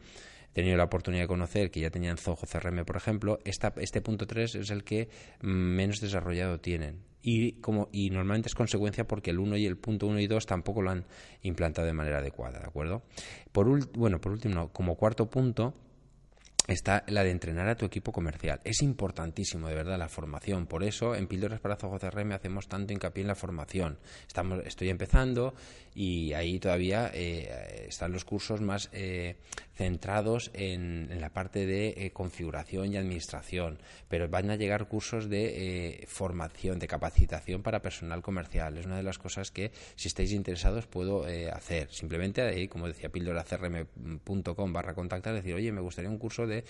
[0.54, 4.56] tenido la oportunidad de conocer que ya tenían Zoho CRM, por ejemplo, este punto 3
[4.56, 5.10] es el que
[5.42, 7.04] menos desarrollado tienen.
[7.22, 10.46] Y, como, y normalmente es consecuencia porque el 1 y el punto 1 y 2
[10.46, 11.06] tampoco lo han
[11.42, 13.04] implantado de manera adecuada, ¿de acuerdo?
[13.52, 15.74] Por bueno, por último, como cuarto punto,
[16.74, 18.60] está la de entrenar a tu equipo comercial.
[18.64, 20.68] Es importantísimo, de verdad, la formación.
[20.68, 24.00] Por eso, en Píldoras para Zoho CRM hacemos tanto hincapié en la formación.
[24.28, 25.54] Estamos, estoy empezando
[26.00, 29.36] y ahí todavía eh, están los cursos más eh,
[29.76, 36.06] centrados en, la parte de eh, configuración y administración, pero van a llegar cursos de
[36.08, 38.78] formación, de capacitación para personal comercial.
[38.78, 41.92] Es una de las cosas que, si estáis interesados, puedo hacer.
[41.92, 46.64] Simplemente ahí, como decía, píldoracrm.com barra contactar, decir, oye, me gustaría un curso de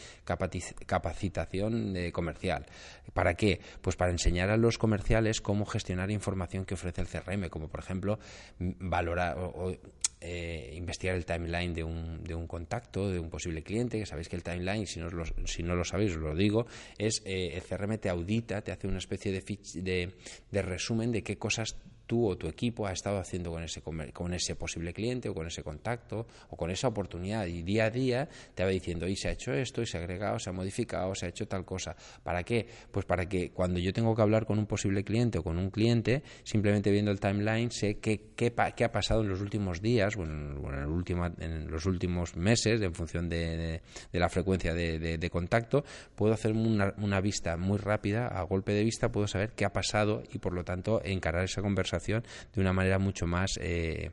[0.87, 2.65] capacitación comercial.
[3.13, 3.61] ¿Para qué?
[3.81, 7.81] Pues para enseñar a los comerciales cómo gestionar información que ofrece el CRM, como por
[7.81, 8.17] ejemplo
[8.57, 9.73] valorar o,
[10.21, 14.27] eh, investigar el timeline de un, de un contacto, de un posible cliente, que sabéis
[14.27, 16.65] que el timeline, si no lo, si no lo sabéis, os lo digo,
[16.97, 19.41] es eh, el CRM te audita, te hace una especie de,
[19.81, 20.15] de,
[20.51, 21.77] de resumen de qué cosas
[22.09, 25.45] tú o tu equipo ha estado haciendo con ese, con ese posible cliente o con
[25.45, 29.27] ese contacto o con esa oportunidad y día a día te va diciendo y se
[29.27, 31.95] ha hecho esto y se ha agregado, se ha modificado, se ha hecho tal cosa.
[32.23, 32.65] ¿Para qué?
[32.91, 35.69] Pues para que cuando yo tengo que hablar con un posible cliente o con un
[35.69, 40.17] cliente, simplemente viendo el timeline sé qué, qué, qué ha pasado en los últimos días
[40.17, 43.81] o en, el último, en los últimos meses en función de,
[44.11, 45.83] de, la frecuencia de, de, contacto,
[46.15, 49.71] puedo hacer una, una vista muy rápida, a golpe de vista puedo saber qué ha
[49.71, 54.11] pasado y por lo tanto encarar esa conversación de una manera mucho más eh,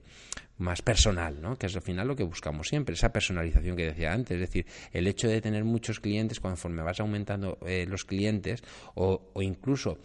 [0.58, 1.56] más personal, ¿no?
[1.56, 4.66] que es al final lo que buscamos siempre, esa personalización que decía antes, es decir,
[4.92, 8.62] el hecho de tener muchos clientes conforme vas aumentando eh, los clientes
[8.94, 9.98] o, o incluso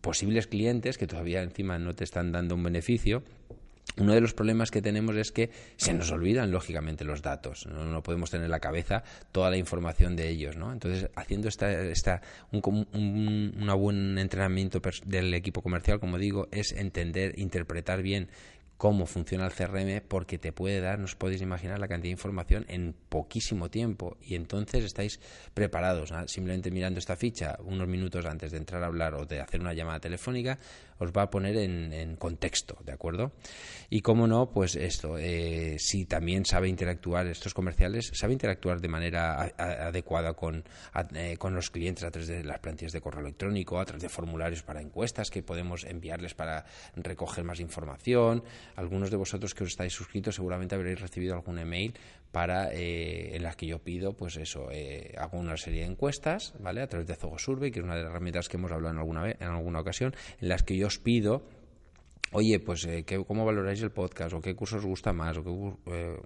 [0.00, 3.22] posibles clientes que todavía encima no te están dando un beneficio,
[3.98, 7.66] uno de los problemas que tenemos es que se nos olvidan, lógicamente, los datos.
[7.66, 10.72] No, podemos tener en la cabeza toda la información de ellos, ¿no?
[10.72, 12.20] Entonces, haciendo esta, esta
[12.52, 18.28] un, un buen entrenamiento del equipo comercial, como digo, es entender, interpretar bien
[18.76, 22.18] cómo funciona el CRM porque te puede dar, no os podéis imaginar la cantidad de
[22.18, 25.20] información en poquísimo tiempo y entonces estáis
[25.54, 29.60] preparados, simplemente mirando esta ficha unos minutos antes de entrar a hablar o de hacer
[29.60, 30.58] una llamada telefónica,
[30.98, 33.32] os va a poner en, contexto, ¿de acuerdo?
[33.90, 38.88] Y cómo no, pues esto, eh, si también sabe interactuar estos comerciales, sabe interactuar de
[38.88, 40.64] manera adecuada con,
[41.14, 44.08] eh, con los clientes a través de las plantillas de correo electrónico, a través de
[44.08, 46.64] formularios para encuestas que podemos enviarles para
[46.96, 48.42] recoger más información,
[48.76, 51.94] algunos de vosotros que os estáis suscritos seguramente habréis recibido algún email
[52.36, 56.52] para eh, en las que yo pido, pues eso, eh, hago una serie de encuestas,
[56.60, 56.82] ¿vale?
[56.82, 58.98] A través de Zoho Survey, que es una de las herramientas que hemos hablado en
[58.98, 61.44] alguna vez, en alguna ocasión, en las que yo os pido
[62.32, 64.34] oye, pues eh, ¿cómo valoráis el podcast?
[64.34, 65.36] ¿O qué curso os gusta más?
[65.38, 66.16] ¿O eh,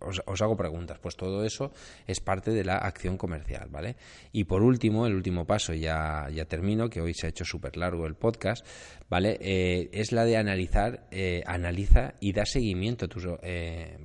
[0.00, 0.98] os, hago preguntas.
[0.98, 1.72] Pues todo eso
[2.06, 3.96] es parte de la acción comercial, ¿vale?
[4.32, 7.76] Y por último, el último paso, ya, ya termino, que hoy se ha hecho súper
[7.76, 8.66] largo el podcast,
[9.08, 9.38] ¿vale?
[9.40, 11.08] Eh, es la de analizar,
[11.46, 13.26] analiza y da seguimiento a tus,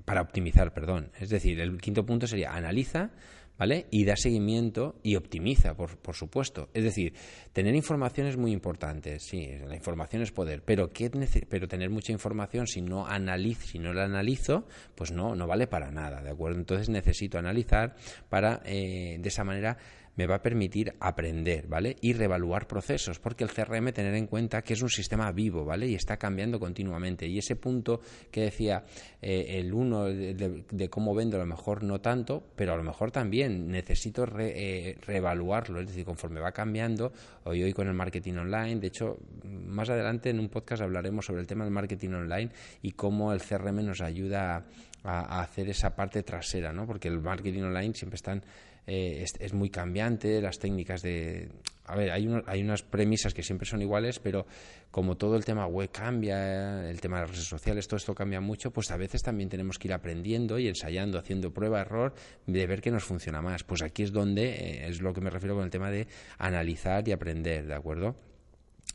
[0.06, 1.12] para optimizar, perdón.
[1.20, 3.12] Es decir, el quinto punto sería analiza,
[3.58, 3.88] ¿vale?
[3.92, 6.70] Y da seguimiento y optimiza, por, por, supuesto.
[6.74, 7.14] Es decir,
[7.54, 11.10] tener información es muy importante, sí, la información es poder, pero, ¿qué
[11.50, 15.68] pero tener mucha información si no, analizo, si no la analizo, pues no, no vale
[15.68, 16.60] para nada, ¿de acuerdo?
[16.60, 17.96] Entonces necesito analizar
[18.30, 19.78] para, eh, de esa manera,
[20.18, 21.96] me va a permitir aprender, ¿vale?
[22.02, 25.88] Y reevaluar procesos, porque el CRM tener en cuenta que es un sistema vivo, ¿vale?
[25.88, 27.28] Y está cambiando continuamente.
[27.28, 28.02] Y ese punto
[28.32, 28.84] que decía
[29.22, 33.12] eh, el uno de, cómo vendo, a lo mejor no tanto, pero a lo mejor
[33.12, 37.14] también necesito eh, reevaluarlo, es decir, conforme va cambiando,
[37.44, 41.42] hoy hoy con el marketing online, de hecho, más adelante en un podcast hablaremos sobre
[41.42, 42.50] el tema del marketing online
[42.82, 44.66] y cómo el CRM nos ayuda
[45.04, 46.88] a, a hacer esa parte trasera, ¿no?
[46.88, 48.42] Porque el marketing online siempre están
[48.88, 51.50] eh, es, muy cambiante, las técnicas de...
[51.86, 54.46] A ver, hay, hay unas premisas que siempre son iguales, pero
[54.92, 58.42] como todo el tema web cambia, el tema de las redes sociales, todo esto cambia
[58.42, 62.14] mucho, pues a veces también tenemos que ir aprendiendo y ensayando, haciendo prueba-error,
[62.46, 63.64] de ver qué nos funciona más.
[63.64, 66.08] Pues aquí es donde, eh, es lo que me refiero con el tema de
[66.38, 68.16] analizar y aprender, ¿de acuerdo?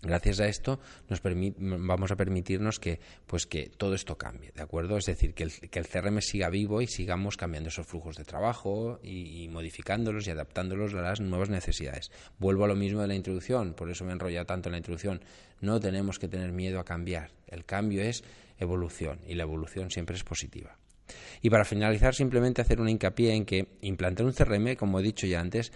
[0.05, 4.97] Gracias a esto nos vamos a permitirnos que, pues que todo esto cambie, ¿de acuerdo?
[4.97, 8.25] Es decir, que el, que el CRM siga vivo y sigamos cambiando esos flujos de
[8.25, 12.11] trabajo y, modificándolos y adaptándolos a las nuevas necesidades.
[12.41, 14.79] Vuelvo a lo mismo de la introducción, por eso me he enrollado tanto en la
[14.79, 15.23] introducción.
[15.61, 17.31] No tenemos que tener miedo a cambiar.
[17.47, 18.25] El cambio es
[18.59, 20.79] evolución y la evolución siempre es positiva.
[21.43, 25.27] Y para finalizar, simplemente hacer una hincapié en que implantar un CRM, como he dicho
[25.27, 25.73] ya antes,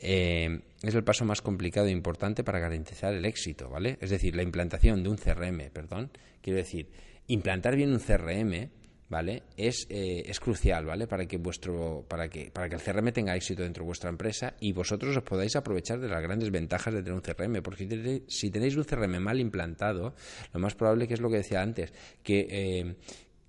[0.00, 3.98] eh, es el paso más complicado e importante para garantizar el éxito, ¿vale?
[4.00, 6.88] Es decir, la implantación de un CRM, perdón, quiero decir,
[7.26, 8.70] implantar bien un CRM,
[9.08, 9.42] ¿vale?
[9.56, 11.06] Es, eh, es crucial, ¿vale?
[11.06, 14.54] Para que vuestro, para que, para que el CRM tenga éxito dentro de vuestra empresa
[14.60, 18.50] y vosotros os podáis aprovechar de las grandes ventajas de tener un CRM, porque si
[18.50, 20.14] tenéis un CRM mal implantado,
[20.52, 21.92] lo más probable que es lo que decía antes,
[22.22, 22.94] que eh,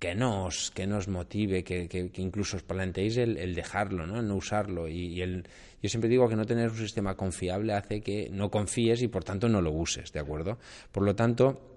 [0.00, 4.18] que nos, que nos motive, que, que, incluso os planteéis el, dejarlo, ¿no?
[4.18, 4.88] el no usarlo.
[4.88, 5.44] Y, el,
[5.82, 9.24] yo siempre digo que no tener un sistema confiable hace que no confíes y por
[9.24, 10.58] tanto no lo uses, ¿de acuerdo?
[10.92, 11.70] Por lo tanto,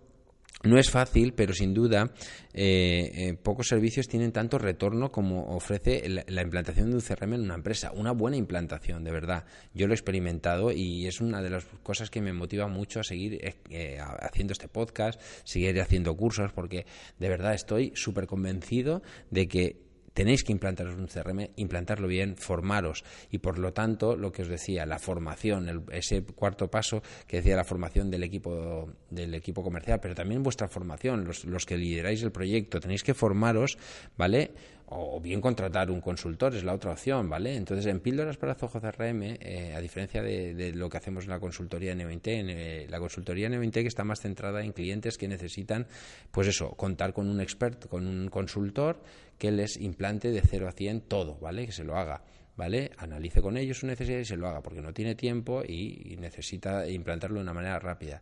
[0.64, 2.14] no es fácil, pero sin duda
[2.54, 7.42] eh, eh, pocos servicios tienen tanto retorno como ofrece la, implantación de un CRM en
[7.42, 7.92] una empresa.
[7.94, 9.46] Una buena implantación, de verdad.
[9.74, 13.04] Yo lo he experimentado y es una de las cosas que me motiva mucho a
[13.04, 13.40] seguir
[13.70, 16.86] eh, haciendo este podcast, seguir haciendo cursos, porque
[17.20, 19.02] de verdad estoy súper convencido
[19.32, 19.83] de que
[20.14, 24.48] tenéis que implantaros un CRM, implantarlo bien, formaros y por lo tanto lo que os
[24.48, 30.00] decía, la formación, ese cuarto paso que decía la formación del equipo del equipo comercial,
[30.00, 33.78] pero también vuestra formación, los, los que lideráis el proyecto, tenéis que formaros,
[34.18, 34.52] ¿vale?
[34.88, 37.56] O bien contratar un consultor es la otra opción, ¿vale?
[37.56, 41.40] Entonces, en Píldoras para Zoho CRM, eh, a diferencia de, lo que hacemos en la
[41.40, 45.88] consultoría Neointec, eh, la consultoría Neointec está más centrada en clientes que necesitan,
[46.32, 49.02] pues eso, contar con un experto, con un consultor
[49.38, 51.66] que les implante de 0 a 100 todo, ¿vale?
[51.66, 52.24] Que se lo haga.
[52.56, 52.92] ¿Vale?
[52.98, 56.88] Analice con ellos su necesidad y se lo haga, porque no tiene tiempo y, necesita
[56.88, 58.22] implantarlo de una manera rápida.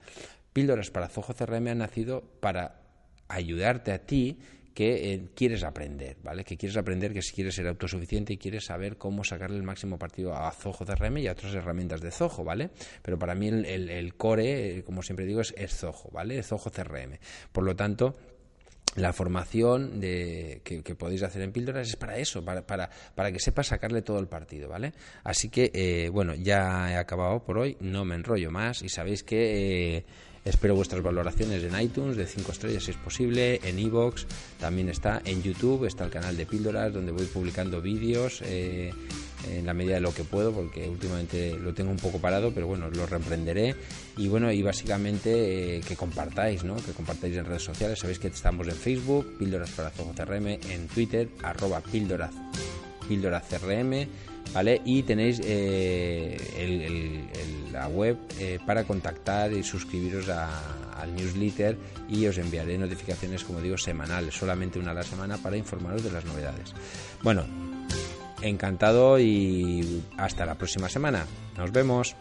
[0.53, 2.79] Píldoras para Zoho CRM han nacido para
[3.27, 4.39] ayudarte a ti
[4.73, 6.43] que eh, quieres aprender, ¿vale?
[6.43, 9.97] Que quieres aprender, que si quieres ser autosuficiente y quieres saber cómo sacarle el máximo
[9.97, 12.69] partido a Zoho CRM y a otras herramientas de Zoho, ¿vale?
[13.01, 16.39] Pero para mí el, core, eh, como siempre digo, es, es Zoho, ¿vale?
[16.39, 17.17] Es Zoho CRM.
[17.51, 18.15] Por lo tanto,
[18.95, 23.67] la formación de, que, podéis hacer en píldoras es para eso, para, para, que sepas
[23.67, 24.93] sacarle todo el partido, ¿vale?
[25.23, 29.23] Así que, eh, bueno, ya he acabado por hoy, no me enrollo más y sabéis
[29.23, 30.05] que...
[30.43, 34.25] Espero vuestras valoraciones en iTunes de 5 estrellas si es posible, en iVoox,
[34.59, 38.91] también está en YouTube, está el canal de Píldoras donde voy publicando vídeos eh,
[39.47, 42.65] en la medida de lo que puedo porque últimamente lo tengo un poco parado, pero
[42.65, 43.75] bueno, lo reemprenderé
[44.17, 46.75] y bueno, y básicamente eh, que compartáis, ¿no?
[46.75, 51.29] Que compartáis en redes sociales, sabéis que estamos en Facebook, Píldoras para CRM, en Twitter,
[51.43, 52.31] arroba Píldoras,
[53.07, 53.43] Píldoras
[54.85, 56.37] Y tenéis eh,
[57.71, 61.77] la web eh, para contactar y suscribiros al newsletter
[62.09, 66.11] y os enviaré notificaciones, como digo, semanales, solamente una a la semana para informaros de
[66.11, 66.73] las novedades.
[67.23, 67.45] Bueno,
[68.41, 71.25] encantado y hasta la próxima semana.
[71.57, 72.15] Nos vemos.